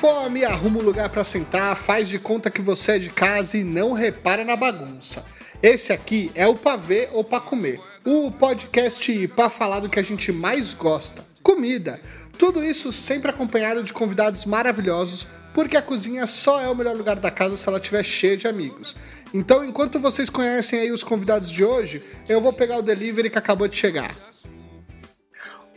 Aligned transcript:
fome, 0.00 0.46
arruma 0.46 0.78
um 0.78 0.82
lugar 0.82 1.10
para 1.10 1.22
sentar, 1.22 1.76
faz 1.76 2.08
de 2.08 2.18
conta 2.18 2.50
que 2.50 2.62
você 2.62 2.92
é 2.92 2.98
de 2.98 3.10
casa 3.10 3.58
e 3.58 3.62
não 3.62 3.92
repara 3.92 4.46
na 4.46 4.56
bagunça. 4.56 5.22
Esse 5.62 5.92
aqui 5.92 6.30
é 6.34 6.46
o 6.46 6.54
Pavê 6.54 7.10
ou 7.12 7.22
Pra 7.22 7.38
Comer, 7.38 7.78
o 8.02 8.30
podcast 8.30 9.28
para 9.28 9.50
falar 9.50 9.80
do 9.80 9.90
que 9.90 10.00
a 10.00 10.02
gente 10.02 10.32
mais 10.32 10.72
gosta: 10.72 11.22
comida. 11.42 12.00
Tudo 12.38 12.64
isso 12.64 12.90
sempre 12.94 13.30
acompanhado 13.30 13.82
de 13.82 13.92
convidados 13.92 14.46
maravilhosos, 14.46 15.26
porque 15.52 15.76
a 15.76 15.82
cozinha 15.82 16.26
só 16.26 16.62
é 16.62 16.70
o 16.70 16.74
melhor 16.74 16.96
lugar 16.96 17.16
da 17.16 17.30
casa 17.30 17.58
se 17.58 17.68
ela 17.68 17.76
estiver 17.76 18.02
cheia 18.02 18.38
de 18.38 18.48
amigos. 18.48 18.96
Então, 19.34 19.62
enquanto 19.62 20.00
vocês 20.00 20.30
conhecem 20.30 20.80
aí 20.80 20.90
os 20.90 21.04
convidados 21.04 21.50
de 21.50 21.62
hoje, 21.62 22.02
eu 22.26 22.40
vou 22.40 22.54
pegar 22.54 22.78
o 22.78 22.82
delivery 22.82 23.28
que 23.28 23.36
acabou 23.36 23.68
de 23.68 23.76
chegar. 23.76 24.16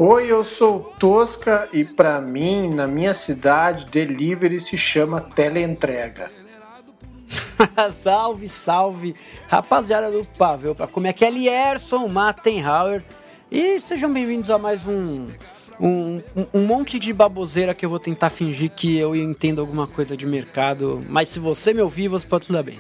Oi, 0.05 0.29
eu 0.29 0.43
sou 0.43 0.93
Tosca 0.99 1.69
e 1.71 1.85
para 1.85 2.19
mim, 2.19 2.67
na 2.67 2.85
minha 2.85 3.13
cidade, 3.13 3.85
delivery 3.85 4.59
se 4.59 4.77
chama 4.77 5.21
teleentrega. 5.21 6.29
salve, 7.93 8.49
salve, 8.49 9.15
rapaziada 9.47 10.11
do 10.11 10.27
Pavel, 10.37 10.75
para 10.75 10.87
comer 10.87 11.07
aqui 11.07 11.23
é 11.23 11.29
Lierson 11.29 12.05
Mattenhauer 12.09 13.01
e 13.49 13.79
sejam 13.79 14.11
bem-vindos 14.11 14.49
a 14.49 14.57
mais 14.57 14.85
um, 14.85 15.29
um, 15.79 16.21
um 16.53 16.65
monte 16.65 16.99
de 16.99 17.13
baboseira 17.13 17.73
que 17.73 17.85
eu 17.85 17.89
vou 17.89 17.97
tentar 17.97 18.29
fingir 18.29 18.71
que 18.71 18.97
eu 18.97 19.15
entendo 19.15 19.61
alguma 19.61 19.87
coisa 19.87 20.17
de 20.17 20.25
mercado, 20.25 20.99
mas 21.07 21.29
se 21.29 21.39
você 21.39 21.73
me 21.73 21.81
ouvir, 21.81 22.09
você 22.09 22.27
pode 22.27 22.47
se 22.47 22.51
dar 22.51 22.61
bem. 22.61 22.77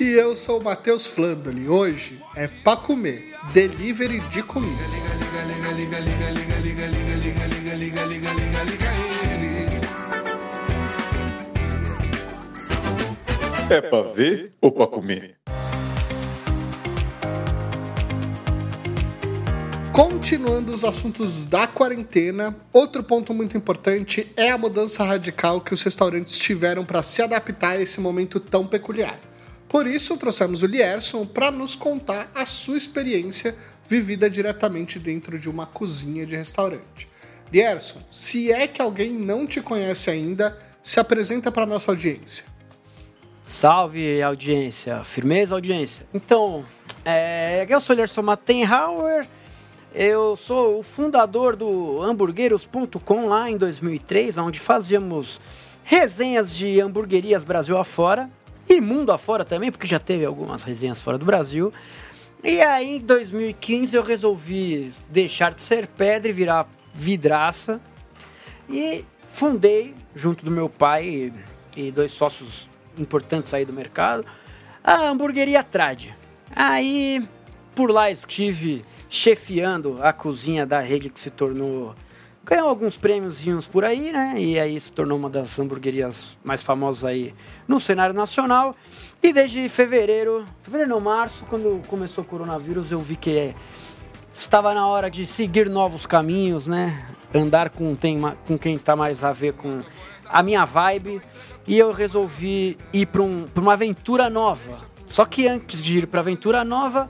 E 0.00 0.04
eu 0.12 0.34
sou 0.34 0.60
o 0.60 0.64
Matheus 0.64 1.06
Flandoli. 1.06 1.68
Hoje 1.68 2.18
é 2.34 2.48
pra 2.48 2.74
comer, 2.74 3.34
delivery 3.52 4.20
de 4.30 4.42
comida. 4.42 5.19
É 13.70 13.80
pra 13.80 14.02
ver 14.02 14.50
ou 14.60 14.72
pra 14.72 14.88
comer? 14.88 15.36
Continuando 19.92 20.72
os 20.72 20.82
assuntos 20.82 21.46
da 21.46 21.68
quarentena, 21.68 22.56
outro 22.72 23.04
ponto 23.04 23.32
muito 23.32 23.56
importante 23.56 24.32
é 24.36 24.50
a 24.50 24.58
mudança 24.58 25.04
radical 25.04 25.60
que 25.60 25.72
os 25.72 25.82
restaurantes 25.82 26.36
tiveram 26.36 26.84
para 26.84 27.00
se 27.04 27.22
adaptar 27.22 27.76
a 27.76 27.80
esse 27.80 28.00
momento 28.00 28.40
tão 28.40 28.66
peculiar. 28.66 29.20
Por 29.70 29.86
isso, 29.86 30.16
trouxemos 30.16 30.64
o 30.64 30.66
Lierson 30.66 31.24
para 31.24 31.48
nos 31.52 31.76
contar 31.76 32.28
a 32.34 32.44
sua 32.44 32.76
experiência 32.76 33.54
vivida 33.86 34.28
diretamente 34.28 34.98
dentro 34.98 35.38
de 35.38 35.48
uma 35.48 35.64
cozinha 35.64 36.26
de 36.26 36.34
restaurante. 36.34 37.08
Lierson, 37.52 38.00
se 38.10 38.50
é 38.50 38.66
que 38.66 38.82
alguém 38.82 39.12
não 39.12 39.46
te 39.46 39.60
conhece 39.60 40.10
ainda, 40.10 40.58
se 40.82 40.98
apresenta 40.98 41.52
para 41.52 41.66
nossa 41.66 41.92
audiência. 41.92 42.44
Salve 43.46 44.20
audiência, 44.20 45.04
firmeza 45.04 45.54
audiência. 45.54 46.04
Então, 46.12 46.64
é, 47.04 47.64
eu 47.68 47.80
sou 47.80 47.94
Lierson 47.94 48.22
Mattenhauer, 48.22 49.28
eu 49.94 50.36
sou 50.36 50.80
o 50.80 50.82
fundador 50.82 51.54
do 51.54 52.02
hamburgueiros.com 52.02 53.28
lá 53.28 53.48
em 53.48 53.56
2003, 53.56 54.36
onde 54.36 54.58
fazíamos 54.58 55.40
resenhas 55.84 56.56
de 56.56 56.80
hamburguerias 56.80 57.44
Brasil 57.44 57.78
afora 57.78 58.28
e 58.70 58.80
mundo 58.80 59.10
afora 59.10 59.44
também, 59.44 59.70
porque 59.70 59.86
já 59.86 59.98
teve 59.98 60.24
algumas 60.24 60.62
resenhas 60.62 61.02
fora 61.02 61.18
do 61.18 61.24
Brasil. 61.24 61.72
E 62.42 62.60
aí, 62.60 62.96
em 62.96 63.00
2015, 63.00 63.96
eu 63.96 64.02
resolvi 64.02 64.92
deixar 65.08 65.52
de 65.52 65.60
ser 65.60 65.88
pedra 65.88 66.28
e 66.28 66.32
virar 66.32 66.68
vidraça. 66.94 67.80
E 68.68 69.04
fundei, 69.26 69.94
junto 70.14 70.44
do 70.44 70.50
meu 70.50 70.68
pai 70.68 71.32
e 71.76 71.90
dois 71.90 72.12
sócios 72.12 72.70
importantes 72.96 73.52
aí 73.52 73.64
do 73.64 73.72
mercado, 73.72 74.24
a 74.84 75.08
hamburgueria 75.08 75.62
Trad. 75.64 76.14
Aí, 76.54 77.26
por 77.74 77.90
lá 77.90 78.10
estive 78.10 78.84
chefiando 79.08 79.98
a 80.00 80.12
cozinha 80.12 80.64
da 80.64 80.80
rede 80.80 81.10
que 81.10 81.18
se 81.18 81.30
tornou 81.30 81.94
ganhou 82.50 82.68
alguns 82.68 82.96
prêmios 82.96 83.44
por 83.70 83.84
aí, 83.84 84.10
né? 84.10 84.34
E 84.36 84.58
aí 84.58 84.78
se 84.80 84.90
tornou 84.92 85.16
uma 85.16 85.30
das 85.30 85.56
hamburguerias 85.60 86.36
mais 86.42 86.64
famosas 86.64 87.04
aí 87.04 87.32
no 87.68 87.78
cenário 87.78 88.12
nacional. 88.12 88.74
E 89.22 89.32
desde 89.32 89.68
fevereiro, 89.68 90.44
fevereiro 90.60 90.90
não, 90.90 91.00
março, 91.00 91.44
quando 91.48 91.80
começou 91.86 92.24
o 92.24 92.26
coronavírus, 92.26 92.90
eu 92.90 92.98
vi 92.98 93.14
que 93.14 93.54
estava 94.34 94.74
na 94.74 94.84
hora 94.84 95.08
de 95.08 95.24
seguir 95.24 95.70
novos 95.70 96.06
caminhos, 96.06 96.66
né? 96.66 97.06
Andar 97.32 97.70
com, 97.70 97.94
tem, 97.94 98.20
com 98.44 98.58
quem 98.58 98.74
está 98.74 98.96
mais 98.96 99.22
a 99.22 99.30
ver 99.30 99.52
com 99.52 99.80
a 100.28 100.42
minha 100.42 100.64
vibe. 100.64 101.22
E 101.68 101.78
eu 101.78 101.92
resolvi 101.92 102.76
ir 102.92 103.06
para 103.06 103.22
um, 103.22 103.46
uma 103.54 103.74
aventura 103.74 104.28
nova. 104.28 104.76
Só 105.06 105.24
que 105.24 105.46
antes 105.46 105.80
de 105.80 105.98
ir 105.98 106.06
para 106.08 106.18
aventura 106.18 106.64
nova, 106.64 107.08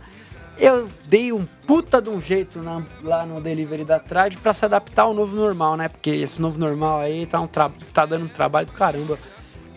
eu 0.60 0.88
dei 1.09 1.32
um 1.32 1.47
puta 1.66 2.03
de 2.03 2.10
um 2.10 2.21
jeito 2.21 2.60
na, 2.60 2.82
lá 3.03 3.25
no 3.25 3.41
delivery 3.41 3.84
da 3.84 3.98
Trade 3.98 4.37
para 4.37 4.53
se 4.53 4.65
adaptar 4.65 5.03
ao 5.03 5.15
novo 5.15 5.34
normal, 5.34 5.76
né? 5.76 5.88
Porque 5.88 6.10
esse 6.10 6.41
novo 6.41 6.59
normal 6.59 7.00
aí 7.00 7.26
tá, 7.26 7.41
um 7.41 7.47
tá 7.47 8.06
dando 8.06 8.26
um 8.26 8.28
trabalho 8.28 8.66
do 8.66 8.72
caramba 8.72 9.19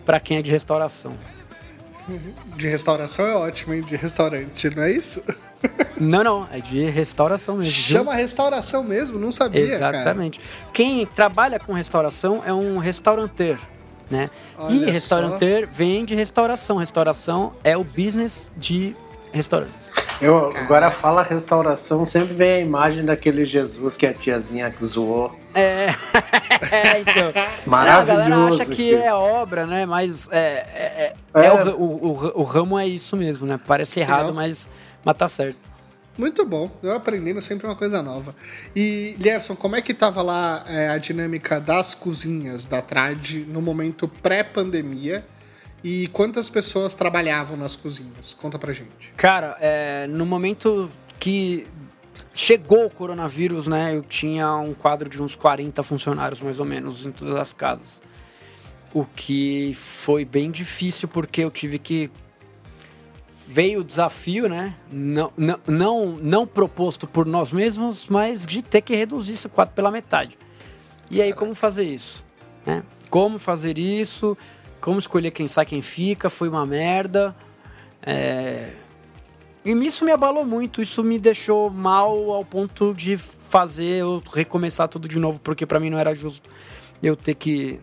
para 0.04 0.20
quem 0.20 0.36
é 0.36 0.42
de 0.42 0.50
restauração. 0.50 1.12
De 2.56 2.68
restauração 2.68 3.26
é 3.26 3.34
ótimo, 3.34 3.72
hein? 3.72 3.82
De 3.82 3.96
restaurante, 3.96 4.68
não 4.70 4.82
é 4.82 4.92
isso? 4.92 5.22
Não, 5.98 6.22
não, 6.22 6.48
é 6.52 6.60
de 6.60 6.84
restauração 6.90 7.56
mesmo. 7.56 7.72
Chama 7.72 8.10
viu? 8.10 8.20
restauração 8.20 8.82
mesmo, 8.82 9.18
não 9.18 9.32
sabia. 9.32 9.62
Exatamente. 9.62 10.38
Cara. 10.38 10.70
Quem 10.74 11.06
trabalha 11.06 11.58
com 11.58 11.72
restauração 11.72 12.42
é 12.44 12.52
um 12.52 12.76
restauranteur, 12.76 13.58
né? 14.10 14.28
Olha 14.58 14.74
e 14.74 14.90
restauranteur 14.90 15.66
vem 15.66 16.04
de 16.04 16.14
restauração. 16.14 16.76
Restauração 16.76 17.54
é 17.64 17.76
o 17.78 17.84
business 17.84 18.52
de 18.58 18.94
restaurantes. 19.32 19.88
Eu 20.20 20.50
agora 20.56 20.90
fala 20.90 21.22
restauração, 21.22 22.04
sempre 22.04 22.34
vem 22.34 22.52
a 22.52 22.60
imagem 22.60 23.04
daquele 23.04 23.44
Jesus 23.44 23.96
que 23.96 24.06
a 24.06 24.14
tiazinha 24.14 24.72
zoou. 24.82 25.38
É, 25.54 25.88
é 26.70 27.00
então. 27.00 27.32
Maravilhoso. 27.66 28.20
a 28.20 28.28
galera 28.28 28.54
acha 28.54 28.66
que 28.66 28.94
é 28.94 29.12
obra, 29.12 29.66
né? 29.66 29.86
Mas 29.86 30.28
é, 30.30 30.66
é, 30.74 31.12
é, 31.34 31.46
é. 31.46 31.52
O, 31.52 31.82
o, 31.82 32.40
o, 32.40 32.42
ramo 32.42 32.78
é 32.78 32.86
isso 32.86 33.16
mesmo, 33.16 33.46
né? 33.46 33.58
Parece 33.66 34.00
errado, 34.00 34.32
mas, 34.32 34.68
mas 35.04 35.16
tá 35.16 35.28
certo. 35.28 35.74
Muito 36.16 36.46
bom, 36.46 36.70
eu 36.80 36.92
aprendendo 36.92 37.42
sempre 37.42 37.66
uma 37.66 37.74
coisa 37.74 38.00
nova. 38.00 38.36
E, 38.74 39.16
Lierson, 39.18 39.56
como 39.56 39.74
é 39.74 39.82
que 39.82 39.92
tava 39.92 40.22
lá 40.22 40.64
é, 40.68 40.88
a 40.88 40.98
dinâmica 40.98 41.60
das 41.60 41.92
cozinhas 41.92 42.66
da 42.66 42.80
Trad 42.80 43.44
no 43.48 43.60
momento 43.60 44.06
pré-pandemia? 44.06 45.24
E 45.84 46.08
quantas 46.08 46.48
pessoas 46.48 46.94
trabalhavam 46.94 47.58
nas 47.58 47.76
cozinhas? 47.76 48.32
Conta 48.40 48.58
pra 48.58 48.72
gente. 48.72 49.12
Cara, 49.18 49.54
é, 49.60 50.06
no 50.06 50.24
momento 50.24 50.90
que 51.20 51.66
chegou 52.34 52.86
o 52.86 52.90
coronavírus, 52.90 53.66
né, 53.66 53.94
eu 53.94 54.02
tinha 54.02 54.56
um 54.56 54.72
quadro 54.72 55.10
de 55.10 55.22
uns 55.22 55.36
40 55.36 55.82
funcionários 55.82 56.40
mais 56.40 56.58
ou 56.58 56.64
menos 56.64 57.04
em 57.04 57.12
todas 57.12 57.36
as 57.36 57.52
casas. 57.52 58.00
O 58.94 59.04
que 59.04 59.74
foi 59.74 60.24
bem 60.24 60.50
difícil 60.50 61.06
porque 61.06 61.42
eu 61.42 61.50
tive 61.50 61.78
que 61.78 62.10
veio 63.46 63.80
o 63.80 63.84
desafio, 63.84 64.48
né? 64.48 64.74
Não, 64.90 65.30
não, 65.36 65.60
não, 65.66 66.06
não 66.12 66.46
proposto 66.46 67.06
por 67.06 67.26
nós 67.26 67.52
mesmos, 67.52 68.08
mas 68.08 68.46
de 68.46 68.62
ter 68.62 68.80
que 68.80 68.96
reduzir 68.96 69.32
esse 69.32 69.50
quadro 69.50 69.74
pela 69.74 69.90
metade. 69.90 70.38
E 71.10 71.20
aí, 71.20 71.34
como 71.34 71.54
fazer 71.54 71.84
isso? 71.84 72.24
Né? 72.64 72.82
Como 73.10 73.38
fazer 73.38 73.78
isso? 73.78 74.34
Como 74.84 74.98
escolher 74.98 75.30
quem 75.30 75.48
sai, 75.48 75.64
quem 75.64 75.80
fica, 75.80 76.28
foi 76.28 76.46
uma 76.46 76.66
merda. 76.66 77.34
É... 78.02 78.70
E 79.64 79.70
isso 79.70 80.04
me 80.04 80.12
abalou 80.12 80.44
muito, 80.44 80.82
isso 80.82 81.02
me 81.02 81.18
deixou 81.18 81.70
mal 81.70 82.30
ao 82.30 82.44
ponto 82.44 82.92
de 82.92 83.16
fazer 83.16 84.02
eu 84.02 84.22
recomeçar 84.30 84.86
tudo 84.86 85.08
de 85.08 85.18
novo, 85.18 85.40
porque 85.40 85.64
para 85.64 85.80
mim 85.80 85.88
não 85.88 85.98
era 85.98 86.14
justo 86.14 86.50
eu 87.02 87.16
ter 87.16 87.34
que. 87.34 87.80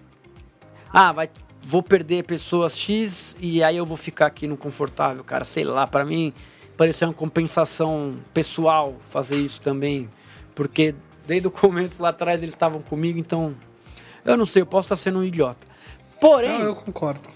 Ah, 0.93 1.11
vai, 1.11 1.27
vou 1.63 1.81
perder 1.81 2.23
pessoas 2.23 2.77
X 2.77 3.35
e 3.41 3.63
aí 3.63 3.77
eu 3.77 3.85
vou 3.85 3.97
ficar 3.97 4.27
aqui 4.27 4.45
no 4.45 4.55
confortável, 4.55 5.23
cara. 5.23 5.43
Sei 5.43 5.63
lá, 5.63 5.87
para 5.87 6.05
mim 6.05 6.31
parecia 6.77 7.07
uma 7.07 7.15
compensação 7.15 8.15
pessoal 8.31 8.93
fazer 9.09 9.37
isso 9.37 9.59
também, 9.59 10.07
porque 10.53 10.93
desde 11.25 11.47
o 11.47 11.51
começo 11.51 11.99
lá 12.03 12.09
atrás 12.09 12.43
eles 12.43 12.53
estavam 12.53 12.79
comigo, 12.79 13.17
então 13.17 13.55
eu 14.23 14.37
não 14.37 14.45
sei, 14.45 14.61
eu 14.61 14.67
posso 14.67 14.85
estar 14.85 14.97
sendo 14.97 15.17
um 15.17 15.23
idiota. 15.23 15.70
Porém. 16.21 16.59
Não, 16.59 16.67
eu 16.67 16.75
concordo. 16.75 17.27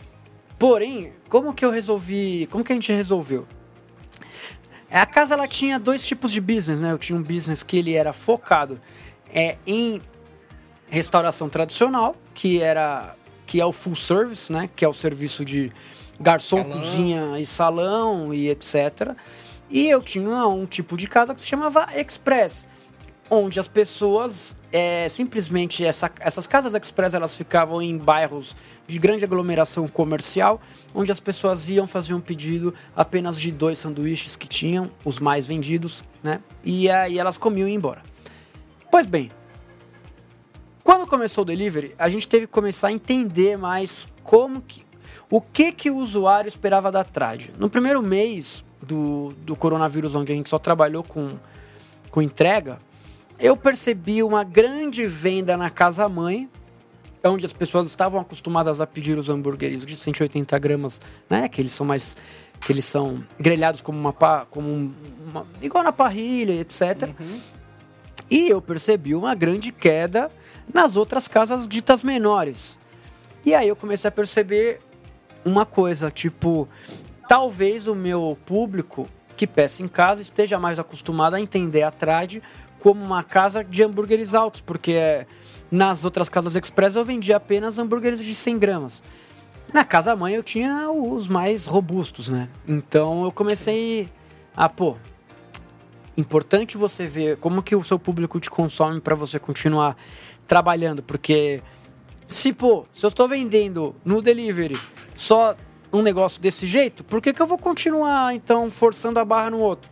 Porém, 0.60 1.12
como 1.28 1.54
que 1.56 1.66
eu 1.66 1.72
resolvi. 1.72 2.48
Como 2.52 2.64
que 2.64 2.72
a 2.72 2.76
gente 2.76 2.94
resolveu? 2.94 3.48
A 4.92 5.06
casa 5.08 5.34
ela 5.34 5.48
tinha 5.48 5.80
dois 5.80 6.06
tipos 6.06 6.32
de 6.32 6.40
business, 6.40 6.80
né? 6.80 6.92
Eu 6.92 6.98
tinha 7.00 7.18
um 7.18 7.24
business 7.24 7.64
que 7.64 7.78
ele 7.78 7.96
era 7.96 8.14
focado 8.14 8.80
é, 9.34 9.58
em 9.66 10.00
restauração 10.88 11.50
tradicional, 11.50 12.16
que 12.34 12.62
era 12.62 13.16
que 13.48 13.60
é 13.60 13.66
o 13.66 13.72
full 13.72 13.96
service, 13.96 14.52
né? 14.52 14.70
Que 14.76 14.86
é 14.86 14.88
o 14.88 14.94
serviço 14.94 15.44
de 15.44 15.72
garçom, 16.20 16.62
salão. 16.62 16.80
cozinha 16.80 17.40
e 17.40 17.46
salão 17.46 18.34
e 18.34 18.50
etc. 18.50 19.16
E 19.68 19.90
eu 19.90 20.02
tinha 20.02 20.48
um 20.48 20.66
tipo 20.68 20.96
de 20.96 21.08
casa 21.08 21.34
que 21.34 21.42
se 21.42 21.48
chamava 21.48 21.88
express, 21.96 22.68
onde 23.30 23.60
as 23.60 23.68
pessoas 23.68 24.56
é, 24.78 25.08
simplesmente 25.08 25.86
essa, 25.86 26.12
essas 26.20 26.46
casas 26.46 26.74
express 26.74 27.14
elas 27.14 27.34
ficavam 27.34 27.82
em 27.82 27.98
bairros 27.98 28.54
de 28.86 29.00
grande 29.00 29.24
aglomeração 29.24 29.88
comercial, 29.88 30.60
onde 30.94 31.10
as 31.14 31.20
pessoas 31.22 31.70
iam 31.70 31.88
fazer 31.88 32.14
um 32.14 32.20
pedido 32.20 32.74
apenas 32.94 33.40
de 33.40 33.54
dois 33.54 33.78
sanduíches 33.78 34.36
que 34.36 34.50
tinham, 34.50 34.92
os 35.06 35.18
mais 35.18 35.48
vendidos, 35.48 36.04
né? 36.22 36.42
E 36.62 36.90
aí 36.90 37.18
elas 37.18 37.38
comiam 37.38 37.70
e 37.70 37.72
iam 37.72 37.78
embora. 37.78 38.02
Pois 38.92 39.06
bem, 39.06 39.32
quando 40.84 41.08
começou 41.08 41.44
o 41.44 41.46
delivery, 41.46 41.96
a 41.98 42.10
gente 42.10 42.28
teve 42.28 42.46
que 42.46 42.52
começar 42.52 42.90
a 42.90 42.92
entender 42.92 43.58
mais 43.58 44.10
como 44.26 44.60
que 44.62 44.84
o 45.30 45.40
que 45.40 45.72
que 45.72 45.90
o 45.90 45.96
usuário 45.96 46.50
esperava 46.50 46.92
da 46.92 47.06
trade. 47.06 47.54
No 47.58 47.70
primeiro 47.70 48.02
mês 48.02 48.62
do, 48.82 49.34
do 49.38 49.56
coronavírus, 49.56 50.16
onde 50.16 50.34
a 50.34 50.36
gente 50.36 50.50
só 50.50 50.60
trabalhou 50.60 51.02
com, 51.02 51.38
com 52.12 52.22
entrega, 52.22 52.78
eu 53.40 53.56
percebi 53.58 54.24
uma 54.24 54.44
grande 54.44 55.06
venda 55.06 55.58
na 55.58 55.70
casa 55.70 56.08
mãe, 56.08 56.50
onde 57.24 57.46
as 57.46 57.54
pessoas 57.54 57.88
estavam 57.88 58.20
acostumadas 58.20 58.80
a 58.80 58.88
pedir 58.88 59.18
os 59.18 59.30
hambúrgueres 59.30 59.86
de 59.86 59.96
180 59.96 60.58
gramas, 60.60 61.02
né? 61.30 61.50
Que 61.50 61.62
eles 61.62 61.72
são 61.72 61.86
mais. 61.86 62.16
que 62.62 62.72
eles 62.72 62.86
são 62.86 63.24
grelhados 63.40 63.82
como 63.82 63.98
uma. 63.98 64.14
Como 64.50 64.94
uma 65.28 65.46
igual 65.62 65.84
na 65.84 65.92
parrilha, 65.92 66.54
etc. 66.54 67.10
Uhum. 67.20 67.40
E 68.30 68.50
eu 68.50 68.62
percebi 68.62 69.14
uma 69.14 69.36
grande 69.36 69.72
queda 69.72 70.32
nas 70.74 70.96
outras 70.96 71.28
casas 71.28 71.68
ditas 71.68 72.04
menores. 72.04 72.78
E 73.46 73.54
aí 73.54 73.68
eu 73.68 73.76
comecei 73.76 74.08
a 74.08 74.12
perceber 74.12 74.80
uma 75.44 75.66
coisa, 75.66 76.10
tipo, 76.10 76.68
talvez 77.28 77.88
o 77.88 77.94
meu 77.94 78.36
público 78.46 79.08
que 79.36 79.46
peça 79.46 79.84
em 79.84 79.88
casa 79.88 80.22
esteja 80.22 80.58
mais 80.58 80.80
acostumado 80.80 81.36
a 81.36 81.40
entender 81.40 81.84
a 81.84 81.92
trade 81.92 82.42
como 82.86 83.04
uma 83.04 83.24
casa 83.24 83.64
de 83.64 83.82
hambúrgueres 83.82 84.36
altos, 84.36 84.62
porque 84.62 85.26
nas 85.72 86.06
outras 86.06 86.30
casas 86.30 86.56
express 86.56 86.94
eu 86.94 87.04
vendia 87.04 87.38
apenas 87.38 87.80
hambúrgueres 87.80 88.24
de 88.24 88.36
100 88.36 88.60
gramas. 88.60 89.02
Na 89.74 89.84
casa 89.84 90.16
mãe 90.16 90.36
eu 90.36 90.44
tinha 90.44 90.92
os 90.92 91.28
mais 91.28 91.66
robustos, 91.66 92.30
né? 92.30 92.48
Então 92.68 93.26
eu 93.26 93.32
comecei 93.32 94.08
a, 94.56 94.70
pô, 94.70 94.98
importante 96.16 96.78
você 96.78 97.08
ver 97.08 97.38
como 97.38 97.64
que 97.64 97.76
o 97.76 97.84
seu 97.84 97.98
público 97.98 98.40
te 98.40 98.52
consome 98.52 99.02
para 99.02 99.16
você 99.16 99.40
continuar 99.40 99.98
trabalhando, 100.46 101.02
porque 101.02 101.64
se, 102.28 102.54
pô, 102.54 102.86
se 102.94 103.04
eu 103.04 103.08
estou 103.08 103.28
vendendo 103.28 103.96
no 104.06 104.22
delivery 104.22 104.78
só 105.16 105.56
um 105.92 106.04
negócio 106.04 106.40
desse 106.40 106.68
jeito, 106.68 107.04
por 107.04 107.20
que, 107.20 107.34
que 107.34 107.42
eu 107.42 107.48
vou 107.48 107.58
continuar 107.58 108.36
então 108.36 108.70
forçando 108.70 109.20
a 109.20 109.26
barra 109.26 109.50
no 109.50 109.60
outro? 109.60 109.90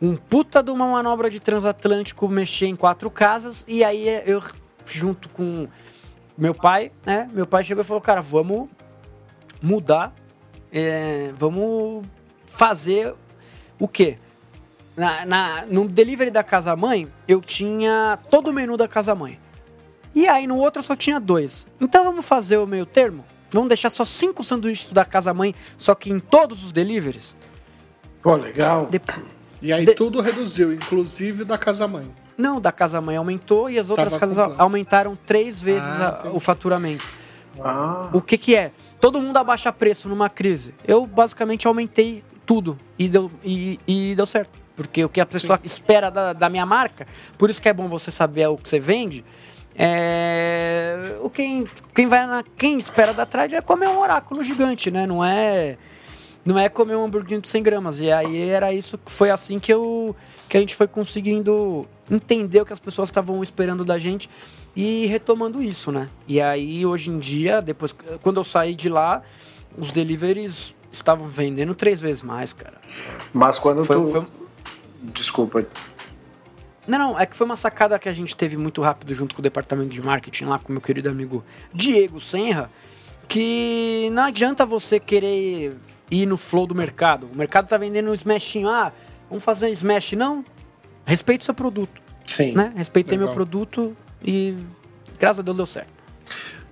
Um 0.00 0.16
puta 0.16 0.62
de 0.62 0.70
uma 0.70 0.86
manobra 0.86 1.28
de 1.28 1.38
transatlântico 1.38 2.26
mexer 2.28 2.66
em 2.66 2.76
quatro 2.76 3.10
casas 3.10 3.64
e 3.68 3.84
aí 3.84 4.08
eu 4.24 4.42
junto 4.86 5.28
com 5.28 5.68
meu 6.36 6.54
pai, 6.54 6.90
né? 7.04 7.28
Meu 7.32 7.46
pai 7.46 7.62
chegou 7.62 7.82
e 7.82 7.86
falou, 7.86 8.00
cara, 8.00 8.22
vamos 8.22 8.68
mudar, 9.60 10.14
é, 10.72 11.32
vamos 11.36 12.06
fazer 12.46 13.14
o 13.78 13.86
quê? 13.86 14.16
Na, 14.96 15.26
na, 15.26 15.66
no 15.66 15.86
delivery 15.86 16.30
da 16.30 16.42
casa 16.42 16.74
mãe, 16.74 17.06
eu 17.28 17.40
tinha 17.42 18.18
todo 18.30 18.48
o 18.48 18.52
menu 18.52 18.76
da 18.76 18.88
casa 18.88 19.14
mãe. 19.14 19.38
E 20.14 20.26
aí 20.26 20.46
no 20.46 20.56
outro 20.56 20.82
só 20.82 20.96
tinha 20.96 21.20
dois. 21.20 21.66
Então 21.80 22.04
vamos 22.04 22.24
fazer 22.24 22.56
o 22.56 22.66
meio 22.66 22.86
termo? 22.86 23.24
Vamos 23.52 23.68
deixar 23.68 23.90
só 23.90 24.04
cinco 24.04 24.42
sanduíches 24.42 24.92
da 24.92 25.04
casa 25.04 25.34
mãe, 25.34 25.54
só 25.76 25.94
que 25.94 26.10
em 26.10 26.18
todos 26.18 26.64
os 26.64 26.72
deliveries? 26.72 27.34
Pô, 28.22 28.34
legal. 28.36 28.86
Depois 28.86 29.39
e 29.60 29.72
aí 29.72 29.84
de... 29.84 29.94
tudo 29.94 30.20
reduziu, 30.20 30.72
inclusive 30.72 31.44
da 31.44 31.58
casa-mãe. 31.58 32.10
Não, 32.36 32.60
da 32.60 32.72
casa-mãe 32.72 33.16
aumentou 33.16 33.68
e 33.68 33.78
as 33.78 33.90
outras 33.90 34.14
Tava 34.14 34.34
casas 34.34 34.58
aumentaram 34.58 35.16
três 35.26 35.60
vezes 35.60 35.82
ah, 35.82 36.22
a, 36.24 36.30
o 36.30 36.40
faturamento. 36.40 37.04
Ah. 37.62 38.08
O 38.12 38.20
que 38.22 38.38
que 38.38 38.56
é? 38.56 38.72
Todo 39.00 39.20
mundo 39.20 39.36
abaixa 39.36 39.72
preço 39.72 40.08
numa 40.08 40.28
crise. 40.28 40.74
Eu 40.86 41.06
basicamente 41.06 41.66
aumentei 41.66 42.24
tudo 42.46 42.78
e 42.98 43.08
deu, 43.08 43.30
e, 43.44 43.78
e 43.86 44.14
deu 44.14 44.26
certo. 44.26 44.58
Porque 44.74 45.04
o 45.04 45.08
que 45.08 45.20
a 45.20 45.26
pessoa 45.26 45.58
Sim. 45.58 45.66
espera 45.66 46.10
da, 46.10 46.32
da 46.32 46.48
minha 46.48 46.64
marca, 46.64 47.06
por 47.36 47.50
isso 47.50 47.60
que 47.60 47.68
é 47.68 47.72
bom 47.72 47.86
você 47.88 48.10
saber 48.10 48.46
o 48.48 48.56
que 48.56 48.66
você 48.66 48.78
vende, 48.78 49.22
é, 49.76 51.16
o 51.20 51.28
quem, 51.28 51.68
quem 51.94 52.06
vai 52.06 52.26
na, 52.26 52.42
quem 52.56 52.78
espera 52.78 53.12
da 53.12 53.26
trade 53.26 53.54
é 53.54 53.60
comer 53.60 53.88
um 53.88 53.98
oráculo 53.98 54.42
gigante, 54.42 54.90
né? 54.90 55.06
Não 55.06 55.24
é 55.24 55.76
não 56.44 56.58
é 56.58 56.68
comer 56.68 56.96
um 56.96 57.04
hambúrguer 57.04 57.40
de 57.40 57.48
100 57.48 57.62
gramas. 57.62 58.00
E 58.00 58.10
aí 58.10 58.48
era 58.48 58.72
isso, 58.72 58.98
foi 59.06 59.30
assim 59.30 59.58
que 59.58 59.72
eu 59.72 60.14
que 60.48 60.56
a 60.56 60.60
gente 60.60 60.74
foi 60.74 60.88
conseguindo 60.88 61.86
entender 62.10 62.60
o 62.60 62.66
que 62.66 62.72
as 62.72 62.80
pessoas 62.80 63.08
estavam 63.08 63.40
esperando 63.40 63.84
da 63.84 63.98
gente 63.98 64.28
e 64.74 65.06
retomando 65.06 65.62
isso, 65.62 65.92
né? 65.92 66.08
E 66.26 66.40
aí 66.40 66.84
hoje 66.84 67.10
em 67.10 67.18
dia, 67.18 67.60
depois 67.62 67.94
quando 68.22 68.38
eu 68.38 68.44
saí 68.44 68.74
de 68.74 68.88
lá, 68.88 69.22
os 69.78 69.92
deliveries 69.92 70.74
estavam 70.90 71.26
vendendo 71.26 71.74
três 71.74 72.00
vezes 72.00 72.22
mais, 72.22 72.52
cara. 72.52 72.78
Mas 73.32 73.58
quando 73.58 73.84
foi, 73.84 73.96
tu... 73.96 74.06
Foi... 74.06 74.26
Desculpa. 75.02 75.66
Não, 76.86 76.98
não, 76.98 77.20
é 77.20 77.26
que 77.26 77.36
foi 77.36 77.44
uma 77.44 77.56
sacada 77.56 77.98
que 77.98 78.08
a 78.08 78.12
gente 78.12 78.34
teve 78.34 78.56
muito 78.56 78.82
rápido 78.82 79.14
junto 79.14 79.34
com 79.34 79.40
o 79.40 79.42
departamento 79.42 79.90
de 79.90 80.02
marketing 80.02 80.46
lá 80.46 80.58
com 80.58 80.72
meu 80.72 80.82
querido 80.82 81.08
amigo 81.08 81.44
Diego 81.72 82.20
Senra, 82.20 82.68
que 83.28 84.10
não 84.12 84.24
adianta 84.24 84.66
você 84.66 84.98
querer 84.98 85.76
ir 86.10 86.26
no 86.26 86.36
flow 86.36 86.66
do 86.66 86.74
mercado. 86.74 87.28
O 87.32 87.36
mercado 87.36 87.68
tá 87.68 87.76
vendendo 87.76 88.10
um 88.10 88.14
smashinho. 88.14 88.68
Ah, 88.68 88.92
vamos 89.28 89.44
fazer 89.44 89.66
um 89.66 89.70
smash. 89.70 90.12
Não. 90.12 90.44
Respeite 91.04 91.44
seu 91.44 91.54
produto. 91.54 92.00
Sim. 92.26 92.52
Né? 92.52 92.72
Respeitei 92.76 93.16
Legal. 93.16 93.28
meu 93.28 93.34
produto 93.34 93.96
e 94.22 94.56
graças 95.18 95.40
a 95.40 95.42
Deus 95.42 95.56
deu 95.56 95.66
certo. 95.66 96.00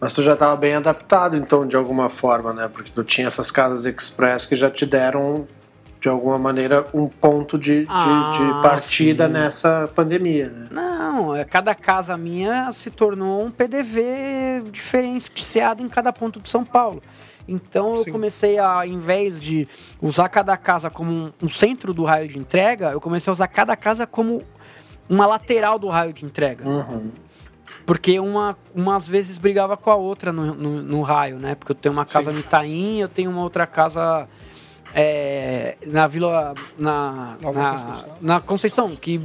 Mas 0.01 0.13
tu 0.13 0.23
já 0.23 0.35
estava 0.35 0.55
bem 0.57 0.75
adaptado, 0.75 1.37
então, 1.37 1.67
de 1.67 1.77
alguma 1.77 2.09
forma, 2.09 2.53
né? 2.53 2.69
Porque 2.69 2.91
tu 2.91 3.03
tinha 3.03 3.27
essas 3.27 3.51
casas 3.51 3.85
express 3.85 4.45
que 4.45 4.55
já 4.55 4.71
te 4.71 4.87
deram, 4.87 5.47
de 6.01 6.09
alguma 6.09 6.39
maneira, 6.39 6.85
um 6.95 7.09
ponto 7.09 7.59
de, 7.59 7.85
ah, 7.89 8.31
de, 8.33 8.39
de 8.39 8.45
ah, 8.45 8.61
partida 8.63 9.27
sim. 9.27 9.33
nessa 9.33 9.91
pandemia, 9.93 10.49
né? 10.49 10.69
Não, 10.71 11.35
é, 11.35 11.45
cada 11.45 11.75
casa 11.75 12.17
minha 12.17 12.73
se 12.73 12.91
tornou 12.91 13.45
um 13.45 13.51
PDV 13.51 14.71
diferenciado 14.71 15.83
em 15.83 15.89
cada 15.89 16.13
ponto 16.13 16.41
de 16.41 16.49
São 16.49 16.65
Paulo. 16.65 17.03
Então 17.49 17.97
eu 17.97 18.05
Sim. 18.05 18.13
comecei 18.13 18.59
a, 18.59 18.87
em 18.87 18.99
vez 18.99 19.41
de 19.41 19.67
usar 20.03 20.29
cada 20.29 20.57
casa 20.57 20.91
como 20.91 21.11
um, 21.11 21.33
um, 21.43 21.49
centro 21.49 21.95
do 21.95 22.05
raio 22.05 22.29
de 22.29 22.39
entrega, 22.39 22.91
eu 22.91 23.01
comecei 23.01 23.31
a 23.31 23.33
usar 23.33 23.49
cada 23.49 23.75
casa 23.75 24.07
como 24.07 24.43
uma 25.09 25.25
lateral 25.25 25.79
do 25.79 25.89
raio 25.89 26.13
de 26.13 26.25
entrega. 26.27 26.69
Uhum. 26.69 27.11
Porque 27.87 28.21
uma, 28.21 28.55
uma 28.75 28.97
às 28.97 29.09
vezes 29.09 29.39
brigava 29.39 29.75
com 29.75 29.91
a 29.91 29.95
outra 29.95 30.31
no, 30.31 30.55
no, 30.55 30.83
no 30.83 31.03
raio, 31.03 31.39
né? 31.39 31.55
Porque 31.55 31.73
eu 31.73 31.77
tenho 31.77 31.95
uma 31.95 32.05
casa 32.05 32.31
Sim. 32.31 32.37
no 32.37 32.41
Itaim, 32.41 32.99
eu 32.99 33.09
tenho 33.09 33.31
uma 33.31 33.43
outra 33.43 33.67
casa 33.67 34.29
é, 34.95 35.77
na 35.87 36.07
Vila. 36.07 36.55
Na, 36.79 37.39
na, 37.41 37.53
Conceição. 37.53 38.17
na 38.21 38.41
Conceição, 38.41 38.97
que, 38.97 39.19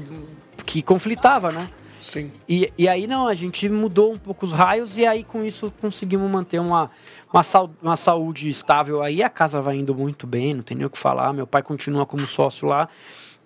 que 0.65 0.81
conflitava, 0.81 1.51
né? 1.51 1.69
Sim. 1.99 2.31
E, 2.47 2.71
e 2.77 2.87
aí 2.87 3.07
não, 3.07 3.27
a 3.27 3.35
gente 3.35 3.69
mudou 3.69 4.13
um 4.13 4.17
pouco 4.17 4.45
os 4.45 4.51
raios 4.51 4.97
e 4.97 5.05
aí 5.05 5.23
com 5.23 5.43
isso 5.43 5.73
conseguimos 5.79 6.29
manter 6.29 6.59
uma, 6.59 6.91
uma, 7.33 7.41
uma 7.81 7.97
saúde 7.97 8.47
estável 8.47 9.01
aí. 9.01 9.23
A 9.23 9.29
casa 9.29 9.59
vai 9.59 9.77
indo 9.77 9.95
muito 9.95 10.27
bem, 10.27 10.53
não 10.53 10.61
tem 10.61 10.77
nem 10.77 10.85
o 10.85 10.89
que 10.89 10.99
falar. 10.99 11.33
Meu 11.33 11.47
pai 11.47 11.63
continua 11.63 12.05
como 12.05 12.27
sócio 12.27 12.67
lá. 12.67 12.87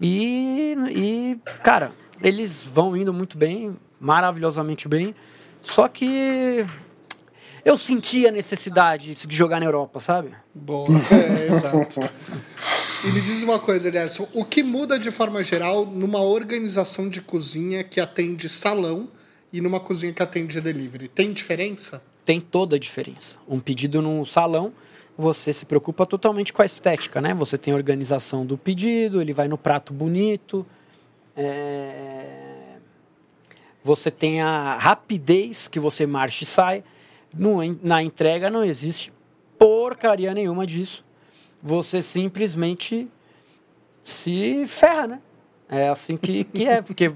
E, 0.02 0.76
e 0.90 1.40
cara, 1.64 1.94
eles 2.22 2.66
vão 2.66 2.96
indo 2.98 3.14
muito 3.14 3.38
bem, 3.38 3.78
maravilhosamente 4.00 4.88
bem. 4.88 5.16
Só 5.64 5.88
que 5.88 6.66
eu 7.64 7.78
senti 7.78 8.28
a 8.28 8.32
necessidade 8.32 9.16
de 9.16 9.36
jogar 9.36 9.60
na 9.60 9.66
Europa, 9.66 10.00
sabe? 10.00 10.32
Boa, 10.54 10.88
é, 11.12 11.48
exato. 11.48 12.02
E 13.06 13.12
me 13.12 13.22
diz 13.22 13.42
uma 13.42 13.60
coisa, 13.60 13.88
Eliarson, 13.88 14.28
o 14.34 14.44
que 14.44 14.64
muda 14.64 15.00
de 15.00 15.12
forma 15.12 15.44
geral 15.44 15.86
numa 15.86 16.22
organização 16.22 17.10
de 17.10 17.22
cozinha 17.22 17.84
que 17.84 18.00
atende 18.00 18.50
salão 18.50 19.08
e 19.52 19.62
numa 19.62 19.80
cozinha 19.80 20.12
que 20.12 20.22
atende 20.22 20.60
delivery? 20.60 21.08
Tem 21.08 21.32
diferença? 21.32 22.02
Tem 22.28 22.42
toda 22.42 22.76
a 22.76 22.80
diferença. 22.80 23.38
Um 23.48 23.58
pedido 23.58 24.02
no 24.02 24.26
salão, 24.26 24.74
você 25.18 25.54
se 25.54 25.66
preocupa 25.66 26.06
totalmente 26.06 26.52
com 26.52 26.62
a 26.62 26.66
estética, 26.66 27.22
né? 27.22 27.34
Você 27.34 27.58
tem 27.58 27.74
a 27.74 27.78
organização 27.78 28.46
do 28.46 28.58
pedido, 28.58 29.22
ele 29.22 29.32
vai 29.32 29.48
no 29.48 29.58
prato 29.58 29.94
bonito, 29.94 30.66
é... 31.38 32.76
você 33.82 34.12
tem 34.12 34.42
a 34.42 34.78
rapidez 34.78 35.70
que 35.70 35.80
você 35.80 36.06
marcha 36.06 36.44
e 36.44 36.48
sai. 36.48 36.84
No, 37.34 37.60
na 37.82 38.04
entrega 38.04 38.50
não 38.50 38.62
existe 38.62 39.14
porcaria 39.58 40.34
nenhuma 40.34 40.68
disso. 40.68 41.06
Você 41.64 42.02
simplesmente 42.02 43.08
se 44.04 44.68
ferra, 44.68 45.08
né? 45.08 45.22
É 45.70 45.88
assim 45.88 46.18
que, 46.18 46.44
que 46.44 46.68
é, 46.68 46.82
porque 46.82 47.14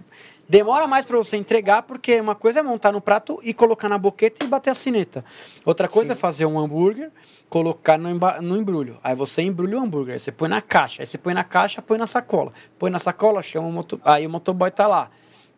demora 0.51 0.86
mais 0.86 1.05
para 1.05 1.15
você 1.15 1.38
entregar, 1.38 1.84
porque 1.84 2.20
uma 2.20 2.36
coisa 2.36 2.60
é 2.60 2.62
montar 2.62 2.91
no 2.91 3.00
prato 3.00 3.39
e 3.41 3.53
colocar 3.53 3.88
na 3.88 3.98
boqueta 3.98 4.43
e 4.43 4.48
bater 4.50 4.72
a 4.72 4.74
cineta. 4.74 5.24
Outra 5.65 5.88
coisa 5.88 6.13
Sim. 6.13 6.17
é 6.17 6.20
fazer 6.20 6.46
um 6.46 6.60
hambúrguer, 6.60 7.10
colocar 7.48 7.98
no, 7.98 8.10
no 8.41 8.58
embrulho. 8.58 8.98
Aí 9.01 9.15
você 9.15 9.43
embrulha 9.43 9.79
o 9.79 9.81
hambúrguer, 9.81 10.15
aí 10.15 10.20
você 10.20 10.29
põe 10.29 10.50
na 10.50 10.60
caixa, 10.60 11.03
aí 11.03 11.05
você 11.05 11.17
põe 11.17 11.34
na 11.34 11.46
caixa, 11.46 11.81
põe 11.81 11.98
na 11.98 12.05
sacola. 12.05 12.51
Põe 12.77 12.91
na 12.91 13.00
sacola, 13.00 13.41
chama 13.41 13.70
o 13.70 13.72
motor, 13.72 14.01
aí 14.03 14.27
o 14.27 14.29
motoboy 14.29 14.70
tá 14.70 14.88
lá 14.88 15.10